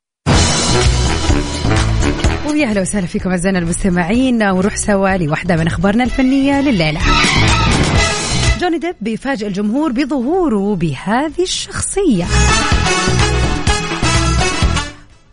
ويا 2.48 2.66
أهلا 2.66 2.80
وسهلا 2.80 3.06
فيكم 3.06 3.30
أعزائنا 3.30 3.58
المستمعين 3.58 4.42
ونروح 4.42 4.76
سوا 4.76 5.16
لواحدة 5.16 5.56
من 5.56 5.66
أخبارنا 5.66 6.04
الفنية 6.04 6.60
لليلة. 6.60 7.00
جوني 8.62 8.78
ديب 8.78 8.94
بيفاجئ 9.00 9.46
الجمهور 9.46 9.92
بظهوره 9.92 10.74
بهذه 10.74 11.42
الشخصية. 11.42 12.24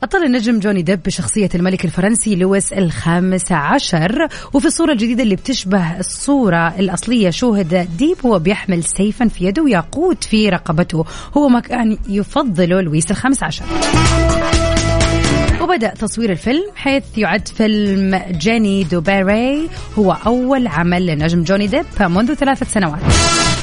أطل 0.03 0.23
النجم 0.23 0.59
جوني 0.59 0.81
ديب 0.81 1.03
بشخصية 1.03 1.49
الملك 1.55 1.85
الفرنسي 1.85 2.35
لويس 2.35 2.73
الخامس 2.73 3.51
عشر 3.51 4.27
وفي 4.53 4.65
الصورة 4.65 4.91
الجديدة 4.91 5.23
اللي 5.23 5.35
بتشبه 5.35 5.99
الصورة 5.99 6.79
الأصلية 6.79 7.29
شوهد 7.29 7.87
ديب 7.97 8.17
وهو 8.23 8.39
بيحمل 8.39 8.83
سيفا 8.83 9.27
في 9.27 9.45
يده 9.45 9.63
وياقوت 9.63 10.23
في 10.23 10.49
رقبته 10.49 11.05
هو 11.37 11.49
ما 11.49 11.59
كان 11.59 11.97
يفضله 12.09 12.81
لويس 12.81 13.11
الخامس 13.11 13.43
عشر 13.43 13.65
وبدأ 15.69 15.89
تصوير 15.89 16.31
الفيلم 16.31 16.63
حيث 16.75 17.03
يعد 17.17 17.47
فيلم 17.47 18.21
Jeanne 18.31 18.83
du 18.83 19.08
Barry 19.08 19.69
هو 19.99 20.17
أول 20.25 20.67
عمل 20.67 21.05
لنجم 21.05 21.43
جوني 21.43 21.67
ديب 21.67 21.85
منذ 21.99 22.33
ثلاثة 22.33 22.65
سنوات. 22.65 22.99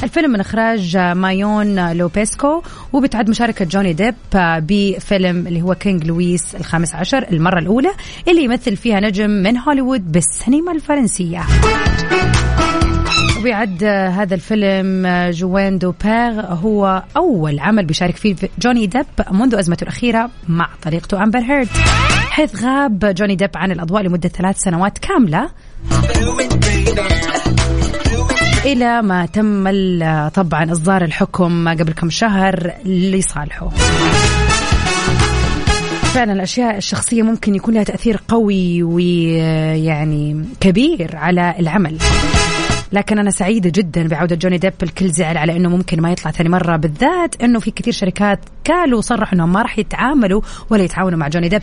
الفيلم 0.03 0.31
من 0.31 0.39
إخراج 0.39 0.97
مايوين 0.97 1.91
لو 1.93 2.12
بيسكو 2.12 2.61
وبتعد 2.93 3.29
مشاركة 3.29 3.65
جوني 3.65 3.93
ديب 3.93 4.15
بفيلم 4.35 5.47
اللي 5.47 5.61
هو 5.61 5.75
king 5.75 6.05
لويس 6.05 6.55
الخامس 6.55 6.95
عشر 6.95 7.25
المرة 7.31 7.59
الأولى 7.59 7.91
اللي 8.27 8.43
يمثل 8.43 8.75
فيها 8.75 8.99
نجم 8.99 9.29
من 9.29 9.57
هوليوود 9.57 10.11
بالسينما 10.11 10.71
الفرنسية. 10.71 11.41
وبيعد 13.37 13.83
هذا 13.83 14.35
الفيلم 14.35 15.07
Jeanne 15.31 15.77
du 15.77 15.93
Barry. 16.03 16.41
هو 16.41 17.03
أول 17.17 17.59
عمل 17.59 17.85
بيشارك 17.85 18.15
فيه 18.15 18.35
جوني 18.59 18.87
ديب 18.87 19.05
منذ 19.31 19.55
أزمته 19.55 19.83
الأخيرة 19.83 20.29
مع 20.47 20.69
طليقته 20.81 21.23
أمبر 21.23 21.39
هيرد. 21.39 21.67
حيث 22.29 22.63
غاب 22.63 23.13
جوني 23.13 23.35
ديب 23.35 23.49
عن 23.55 23.71
الأضواء 23.71 24.03
لمدة 24.03 24.29
ثلاث 24.29 24.57
سنوات 24.57 24.97
كاملة. 24.97 25.49
إلى 28.65 29.01
ما 29.01 29.25
تم 29.25 29.63
طبعا 30.29 30.71
إصدار 30.71 31.03
الحكم 31.03 31.69
قبل 31.69 31.93
كم 31.93 32.09
شهر 32.09 32.73
لصالحه. 32.85 33.69
فعلا 36.03 36.33
الأشياء 36.33 36.77
الشخصية 36.77 37.23
ممكن 37.23 37.55
يكون 37.55 37.73
لها 37.73 37.83
تأثير 37.83 38.21
قوي 38.27 38.83
ويعني 38.83 40.45
كبير 40.59 41.15
على 41.15 41.55
العمل. 41.59 41.97
لكن 42.91 43.19
أنا 43.19 43.31
سعيدة 43.31 43.71
جدا 43.75 44.07
بعودة 44.07 44.35
جوني 44.35 44.57
ديب 44.57 44.73
الكل 44.83 45.09
زعل 45.09 45.37
على 45.37 45.57
إنه 45.57 45.69
ممكن 45.69 46.01
ما 46.01 46.11
يطلع 46.11 46.31
ثاني 46.31 46.49
مرة 46.49 46.75
بالذات 46.75 47.43
إنه 47.43 47.59
في 47.59 47.71
كثير 47.71 47.93
شركات 47.93 48.39
قالوا 48.67 49.01
صرحوا 49.01 49.33
إنهم 49.33 49.53
ما 49.53 49.61
راح 49.61 49.79
يتعاملوا 49.79 50.41
ولا 50.69 50.83
يتعاونوا 50.83 51.17
مع 51.17 51.27
جوني 51.27 51.49
ديب. 51.49 51.61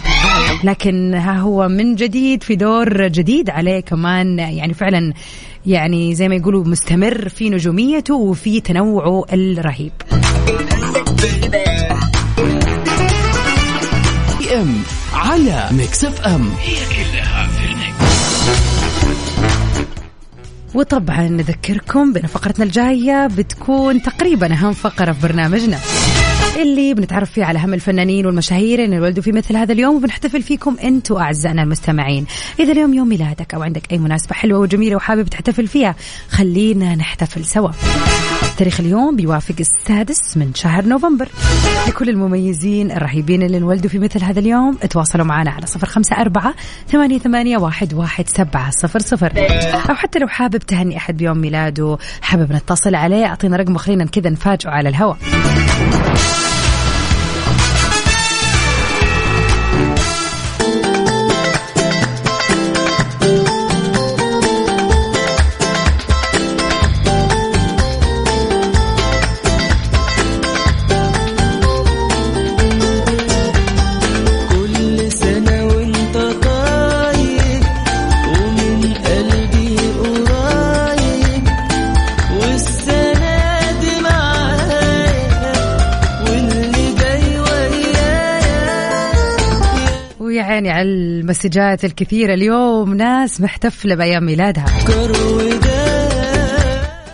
لكن 0.64 1.14
ها 1.14 1.38
هو 1.38 1.68
من 1.68 1.94
جديد 1.94 2.42
في 2.42 2.56
دور 2.56 3.06
جديد 3.06 3.50
عليه 3.50 3.80
كمان 3.80 4.38
يعني 4.38 4.74
فعلا 4.74 5.12
يعني 5.66 6.14
زي 6.14 6.28
ما 6.28 6.34
يقولوا 6.34 6.64
مستمر 6.64 7.28
في 7.28 7.50
نجوميته 7.50 8.14
وفي 8.14 8.60
تنوعه 8.60 9.24
الرهيب. 9.32 9.92
على 15.14 15.68
Mix 15.72 16.04
FM. 16.04 16.50
هي 16.60 17.03
وطبعا 20.74 21.28
نذكركم 21.28 22.12
بأن 22.12 22.26
فقرتنا 22.26 22.64
الجاية 22.64 23.26
بتكون 23.26 24.02
تقريبا 24.02 24.52
أهم 24.52 24.72
فقرة 24.72 25.12
في 25.12 25.22
برنامجنا. 25.22 25.78
اللي 26.56 26.94
بنتعرف 26.94 27.30
فيه 27.30 27.44
على 27.44 27.58
أهم 27.58 27.74
الفنانين 27.74 28.26
والمشاهير 28.26 28.84
اللي 28.84 29.00
ولدوا 29.00 29.22
في 29.22 29.32
مثل 29.32 29.56
هذا 29.56 29.72
اليوم 29.72 29.96
وبنحتفل 29.96 30.42
فيكم 30.42 30.76
أنتم 30.84 31.16
أعزائنا 31.16 31.62
المستمعين. 31.62 32.26
إذا 32.60 32.72
اليوم 32.72 32.94
يوم 32.94 33.08
ميلادك 33.08 33.54
أو 33.54 33.62
عندك 33.62 33.92
أي 33.92 33.98
مناسبة 33.98 34.34
حلوة 34.34 34.58
وجميلة 34.58 34.96
وحابب 34.96 35.28
تحتفل 35.28 35.66
فيها 35.66 35.94
خلينا 36.28 36.94
نحتفل 36.94 37.44
سوا. 37.44 37.70
تاريخ 38.58 38.80
اليوم 38.80 39.16
بيوافق 39.16 39.54
السادس 39.60 40.36
من 40.36 40.54
شهر 40.54 40.84
نوفمبر. 40.86 41.28
لكل 41.88 42.08
المميزين 42.08 42.90
الرهيبين 42.90 43.42
اللي 43.42 43.58
انولدوا 43.58 43.90
في 43.90 43.98
مثل 43.98 44.24
هذا 44.24 44.40
اليوم 44.40 44.74
تواصلوا 44.74 45.24
معنا 45.24 45.50
على 45.50 45.66
صفر 45.66 45.86
خمسة 45.86 46.16
أربعة 46.16 46.54
ثمانية, 46.88 47.18
ثمانية 47.18 47.58
واحد, 47.58 47.94
واحد 47.94 48.28
سبعة 48.28 48.70
صفر 48.70 48.98
صفر. 48.98 49.32
أو 49.90 49.94
حتى 49.94 50.18
لو 50.18 50.28
حابب 50.28 50.58
تهني 50.58 50.96
أحد 50.96 51.16
بيوم 51.16 51.38
ميلاده 51.38 51.98
حابب 52.22 52.52
نتصل 52.52 52.94
عليه 52.94 53.26
أعطينا 53.26 53.56
رقم 53.56 53.76
خلينا 53.76 54.04
كذا 54.04 54.30
نفاجئه 54.30 54.70
على 54.70 54.88
الهواء 54.88 55.16
على 90.74 90.88
المسجات 90.88 91.84
الكثيرة 91.84 92.34
اليوم. 92.34 92.94
ناس 92.94 93.40
محتفلة 93.40 93.94
بأيام 93.94 94.26
ميلادها. 94.26 94.66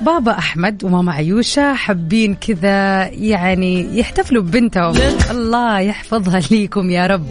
بابا 0.01 0.38
أحمد 0.38 0.85
وماما 0.85 1.12
عيوشة 1.12 1.75
حابين 1.75 2.35
كذا 2.35 3.07
يعني 3.09 3.99
يحتفلوا 3.99 4.42
ببنتهم. 4.42 4.94
الله 5.31 5.81
يحفظها 5.81 6.40
ليكم 6.51 6.90
يا 6.90 7.07
رب. 7.07 7.27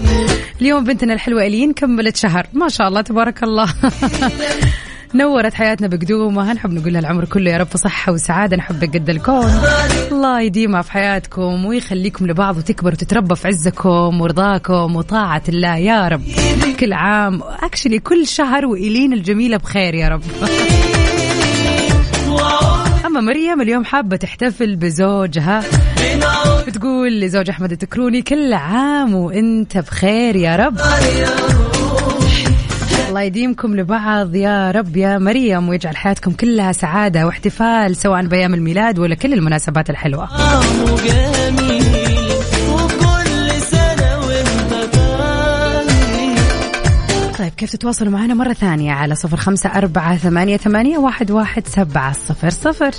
اليوم 0.62 0.84
بنتنا 0.84 1.14
الحلوة 1.14 1.46
إلين 1.46 1.74
كملت 1.74 2.16
شهر. 2.16 2.48
ما 2.54 2.70
شاء 2.70 2.88
الله 2.88 3.02
تبارك 3.02 3.44
الله. 3.44 3.74
نورت 5.16 5.54
حياتنا 5.54 5.88
بقدومها 5.88 6.54
نحب 6.54 6.74
نقول 6.74 6.94
لها 6.94 7.02
العمر 7.02 7.26
كله 7.26 7.52
يا 7.52 7.58
رب 7.58 7.68
صحة 7.76 8.12
وسعادة 8.12 8.58
نحبك 8.58 8.94
قد 8.94 9.10
الكون. 9.10 9.52
الله 10.12 10.42
يديمها 10.42 10.82
في 10.82 10.92
حياتكم 10.92 11.66
ويخليكم 11.66 12.28
لبعض 12.28 12.58
وتكبر 12.58 12.92
وتتربى 12.92 13.36
في 13.36 13.48
عزكم 13.48 14.22
ورضاكم 14.22 14.96
وطاعة 14.96 15.42
الله 15.50 15.76
يا 15.76 16.08
رب. 16.08 16.22
كل 16.80 16.94
عام 16.94 17.42
اكشلي 17.64 18.00
كل 18.00 18.28
شهر 18.28 18.66
وإلين 18.66 19.14
الجميلة 19.14 19.58
بخير 19.58 19.94
يا 19.94 20.08
رب. 20.08 20.22
أما 23.06 23.22
مريم 23.22 23.62
اليوم 23.62 23.86
حابة 23.86 24.16
تحتفل 24.16 24.76
بزوجها. 24.76 25.64
بتقول 26.68 27.22
لزوج 27.22 27.50
أحمد 27.50 27.72
التكروني 27.72 28.22
كل 28.22 28.54
عام 28.54 29.16
وأنت 29.16 29.78
بخير 29.78 30.36
يا 30.36 30.56
رب. 30.56 30.78
الله 33.08 33.22
يديمكم 33.22 33.76
لبعض 33.76 34.36
يا 34.36 34.72
رب 34.72 34.98
يا 34.98 35.18
مريم 35.18 35.70
ويجعل 35.70 35.98
حياتكم 35.98 36.32
كلها 36.32 36.72
سعادة 36.72 37.26
واحتفال 37.26 37.96
سواء 37.96 38.26
بأيام 38.26 38.54
الميلاد 38.54 39.00
ولا 39.00 39.16
كل 39.16 39.34
المناسبات 39.34 39.90
الحلوة. 39.90 40.28
طيب 47.38 47.54
كيف 47.58 47.72
تتواصلوا 47.72 48.12
معنا 48.12 48.34
مرة 48.34 48.54
ثانية 48.54 48.92
على 48.92 49.16
صفر 49.16 49.38
خمسة 49.38 49.70
أربعة 49.70 50.18
ثمانية, 50.18 50.58
ثمانية 50.58 50.98
واحد, 50.98 51.32
واحد 51.32 51.68
سبعة 51.68 52.14
صفر 52.14 52.50
صفر؟ 52.50 52.92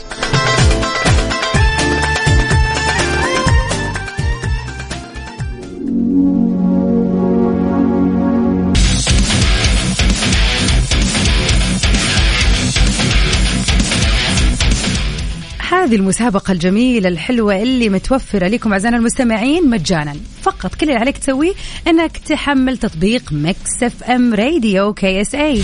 هذه 15.91 15.97
المسابقة 15.97 16.53
الجميلة 16.53 17.09
الحلوة 17.09 17.63
اللي 17.63 17.89
متوفرة 17.89 18.49
لكم 18.49 18.73
أعزائنا 18.73 18.97
المستمعين 18.97 19.71
مجانا. 19.71 20.17
فقط 20.43 20.75
كل 20.75 20.87
اللي 20.87 21.01
عليك 21.01 21.19
تسويه 21.19 21.53
أنك 21.89 22.17
تحمل 22.17 22.79
تطبيق 22.79 23.33
Mix 23.33 23.83
FM 23.83 24.35
Radio 24.35 24.93
KSA 24.93 25.63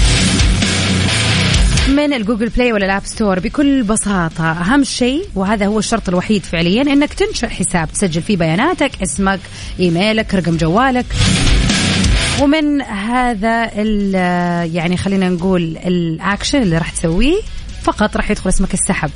من 1.89 2.13
ال 2.13 2.18
Google 2.18 2.49
Play 2.49 2.73
ولا 2.73 2.87
ال 2.87 2.91
App 2.91 3.03
Store 3.05 3.41
بكل 3.41 3.83
بساطة 3.83 4.51
أهم 4.51 4.85
شيء 4.85 5.25
وهذا 5.35 5.67
هو 5.67 5.79
الشرط 5.79 6.09
الوحيد 6.09 6.43
فعليا 6.43 6.83
أنك 6.83 7.15
تنشئ 7.15 7.49
حساب 7.49 7.89
تسجل 7.93 8.23
فيه 8.23 8.37
بياناتك 8.37 9.03
اسمك 9.03 9.41
إيميلك 9.81 10.35
رقم 10.35 10.57
جوالك. 10.57 11.07
ومن 12.43 12.83
هذا 12.83 13.65
يعني 14.65 14.97
خلينا 14.97 15.29
نقول 15.29 15.63
الاكشن 15.87 16.63
اللي 16.63 16.79
راح 16.79 16.91
تسويه 16.91 17.41
فقط 17.87 18.17
راح 18.17 18.31
يدخل 18.31 18.49
اسمك 18.51 18.75
السحب. 18.75 19.11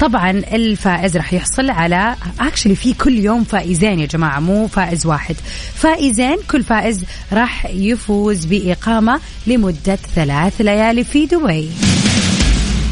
طبعا 0.00 0.30
الفائز 0.30 1.16
راح 1.16 1.32
يحصل 1.32 1.70
على 1.70 2.16
actually 2.40 2.74
في 2.74 2.94
كل 2.94 3.18
يوم 3.18 3.44
فائزين 3.44 4.00
يا 4.00 4.06
جماعة 4.06 4.40
مو 4.40 4.66
فائز 4.66 5.06
واحد. 5.06 5.36
فائزين 5.74 6.36
كل 6.50 6.62
فائز 6.62 7.04
راح 7.32 7.66
يفوز 7.66 8.44
بإقامة 8.44 9.20
لمدة 9.46 9.96
ثلاث 10.14 10.60
ليالي 10.60 11.04
في 11.04 11.26
دبي. 11.26 11.70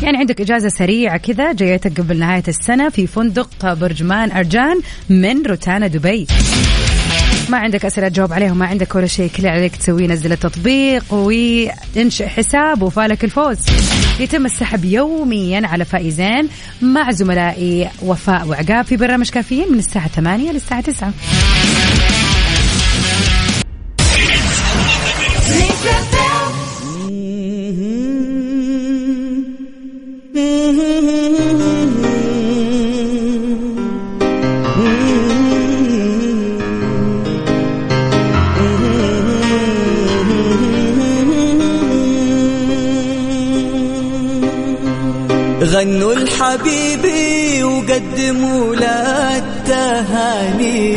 يعني 0.02 0.18
عندك 0.18 0.40
إجازة 0.40 0.68
سريعة 0.68 1.16
كذا 1.16 1.52
جايتك 1.52 2.00
قبل 2.00 2.18
نهاية 2.18 2.42
السنة 2.48 2.88
في 2.88 3.06
فندق 3.06 3.72
برجمان 3.72 4.32
أرجان 4.32 4.80
من 5.08 5.42
روتانا 5.42 5.86
دبي. 5.86 6.26
ما 7.50 7.58
عندك 7.58 7.84
أسئلة 7.84 8.08
تجاوب 8.08 8.32
عليهم 8.32 8.58
ما 8.58 8.66
عندك 8.66 8.94
ولا 8.94 9.06
شيء 9.06 9.30
كل 9.30 9.36
اللي 9.36 9.48
عليك 9.48 9.76
تسويه 9.76 10.06
نزل 10.06 10.32
التطبيق 10.32 11.14
وانشئ 11.14 12.26
حساب 12.26 12.82
وفالك 12.82 13.24
الفوز. 13.24 13.58
يتم 14.20 14.46
السحب 14.46 14.84
يوميا 14.84 15.66
على 15.66 15.84
فائزين 15.84 16.48
مع 16.82 17.10
زملائي 17.10 17.90
وفاء 18.02 18.46
وعقاب 18.46 18.84
في 18.84 18.96
برنامج 18.96 19.30
كافيين 19.30 19.72
من 19.72 19.78
الساعة 19.78 20.08
8 20.08 20.52
للساعة 20.52 20.80
9 20.80 21.12
غنوا 45.64 46.14
لحبيبي 46.14 47.64
وقدموا 47.64 48.76
له 48.76 49.38
التهاني. 49.38 50.96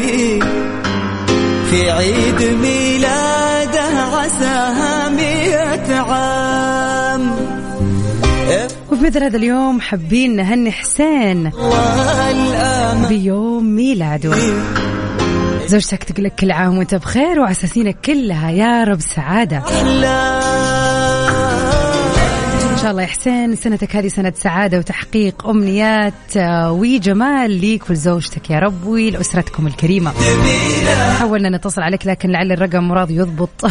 في 1.69 1.91
عيد 1.91 2.41
ميلاده 2.61 3.99
عساها 4.13 5.09
مئة 5.09 5.95
عام. 5.95 7.35
وفي 8.91 9.03
مثل 9.03 9.23
هذا 9.23 9.37
اليوم 9.37 9.81
حابين 9.81 10.35
نهني 10.35 10.71
حسين 10.71 11.51
بيوم 13.09 13.75
ميلاده. 13.75 14.31
زوجتك 15.67 16.03
تقول 16.03 16.25
لك 16.25 16.35
كل 16.35 16.51
عام 16.51 16.77
وانت 16.77 16.95
بخير 16.95 17.39
وعساسينك 17.39 17.97
كلها 18.05 18.51
يا 18.51 18.83
رب 18.83 18.99
سعادة. 18.99 19.57
إن 19.57 20.03
شاء 22.87 22.91
الله 22.91 23.03
يا 23.03 23.07
حسين. 23.07 23.55
سنتك 23.55 23.95
هذه 23.95 24.07
سنة 24.07 24.33
سعادة 24.35 24.77
وتحقيق 24.77 25.47
أمنيات. 25.47 26.37
آه، 26.37 26.71
وجمال 26.71 27.51
ليك 27.51 27.89
ولزوجتك 27.89 28.49
يا 28.49 28.59
رب 28.59 28.85
ولأسرتكم 28.85 29.67
الكريمة. 29.67 30.13
حاولنا 31.19 31.57
نتصل 31.57 31.81
عليك 31.81 32.07
لكن 32.07 32.29
لعل 32.29 32.51
الرقم 32.51 32.91
راضي 32.91 33.15
يضبط. 33.15 33.49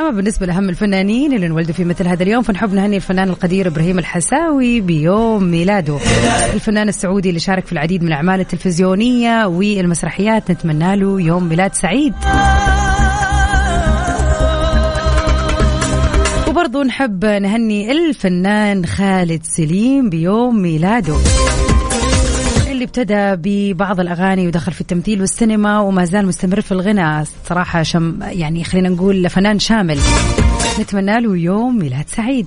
أما 0.00 0.10
بالنسبة 0.10 0.46
لأهم 0.46 0.68
الفنانين 0.68 1.32
اللي 1.32 1.46
انولدوا 1.46 1.74
في 1.74 1.84
مثل 1.84 2.08
هذا 2.08 2.22
اليوم 2.22 2.42
فنحب 2.42 2.74
نهني 2.74 2.96
الفنان 2.96 3.28
القدير 3.28 3.66
إبراهيم 3.66 3.98
الحساوي 3.98 4.80
بيوم 4.80 5.44
ميلاده. 5.44 5.98
الفنان 6.54 6.88
السعودي 6.88 7.28
اللي 7.28 7.40
شارك 7.40 7.66
في 7.66 7.72
العديد 7.72 8.02
من 8.02 8.08
الأعمال 8.08 8.40
التلفزيونية 8.40 9.46
والمسرحيات 9.46 10.50
نتمنى 10.50 10.96
له 10.96 11.20
يوم 11.20 11.48
ميلاد 11.48 11.74
سعيد. 11.74 12.14
وبرضو 16.62 16.82
نحب 16.82 17.24
نهني 17.24 17.92
الفنان 17.92 18.86
خالد 18.86 19.42
سليم 19.44 20.10
بيوم 20.10 20.62
ميلاده. 20.62 21.16
اللي 22.70 22.84
ابتدى 22.84 23.34
ببعض 23.36 24.00
الأغاني 24.00 24.46
ودخل 24.46 24.72
في 24.72 24.80
التمثيل 24.80 25.20
والسينما 25.20 25.80
وما 25.80 26.04
زال 26.04 26.26
مستمر 26.26 26.60
في 26.60 26.72
الغناء. 26.72 27.24
صراحة 27.48 27.82
شم 27.82 28.22
يعني 28.22 28.64
خلينا 28.64 28.88
نقول 28.88 29.30
فنان 29.30 29.58
شامل. 29.58 29.98
نتمنى 30.80 31.20
له 31.20 31.36
يوم 31.36 31.78
ميلاد 31.78 32.08
سعيد. 32.08 32.46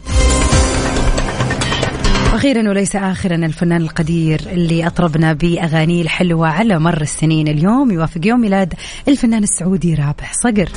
وأخيرا 2.36 2.70
وليس 2.70 2.96
اخرا 2.96 3.36
الفنان 3.36 3.82
القدير 3.82 4.42
اللي 4.52 4.88
أطربنا 4.88 5.34
باغانيه 5.34 6.02
الحلوة 6.02 6.48
على 6.48 6.80
مر 6.80 7.02
السنين. 7.02 7.48
اليوم 7.48 7.92
يوافق 7.92 8.22
يوم 8.26 8.42
ميلاد 8.42 8.74
الفنان 9.08 9.44
السعودي 9.44 9.94
رابح 9.94 10.34
صقر. 10.34 10.70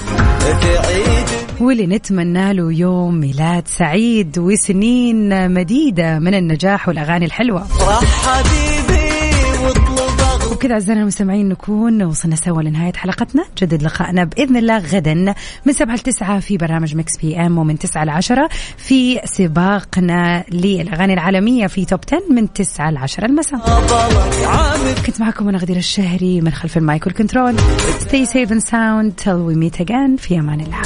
واللي 1.61 1.87
نتمنى 1.87 2.53
له 2.53 2.73
يوم 2.73 3.15
ميلاد 3.15 3.69
سعيد 3.69 4.39
وسنين 4.39 5.51
مديدة 5.51 6.19
من 6.19 6.35
النجاح 6.35 6.89
والأغاني 6.89 7.25
الحلوة. 7.25 7.67
حبيبي 8.25 8.98
وكذا 10.59 10.73
أعزائنا 10.73 11.01
المستمعين 11.03 11.49
نكون 11.49 12.03
وصلنا 12.03 12.37
سوا 12.37 12.63
لنهاية 12.63 12.93
حلقتنا. 12.93 13.45
جدد 13.59 13.83
لقائنا 13.83 14.25
بإذن 14.25 14.57
الله 14.57 14.79
غدا 14.79 15.35
من 15.65 15.73
سبعة 15.73 15.95
لتسعة 15.95 16.41
في 16.41 16.57
برنامج 16.57 16.97
Mix 16.97 17.17
PM 17.17 17.59
ومن 17.59 17.79
تسعة 17.79 18.05
لعشرة 18.05 18.49
في 18.77 19.21
سباقنا 19.25 20.45
للأغاني 20.53 21.15
العالمية 21.15 21.67
في 21.67 21.85
Top 21.85 22.01
10 22.07 22.23
من 22.31 22.53
تسعة 22.53 22.91
لعشرة 22.91 23.27
المساء. 23.27 23.61
كنت 25.07 25.21
معكم 25.21 25.49
أنا 25.49 25.59
غدير 25.59 25.77
الشهري 25.77 26.41
من 26.41 26.51
خلف 26.51 26.77
ال 26.77 26.84
mic 26.84 27.07
وال 27.07 27.16
control. 27.16 27.55
Stay 28.01 28.27
safe 28.27 28.51
and 28.51 28.63
sound 28.63 29.25
till 29.25 29.41
we 29.49 29.55
meet 29.55 29.81
again. 29.81 30.17
في 30.19 30.39
أمان 30.39 30.61
الله. 30.61 30.83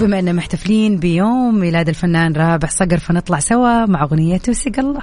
بما 0.00 0.18
أننا 0.18 0.32
محتفلين 0.32 0.96
بيوم 0.96 1.60
ميلاد 1.60 1.88
الفنان 1.88 2.32
رابح 2.32 2.70
صقر 2.70 2.98
فنطلع 2.98 3.38
سوا 3.38 3.86
مع 3.86 4.02
أغنية 4.02 4.40
وسق 4.48 4.78
الله. 4.78 5.02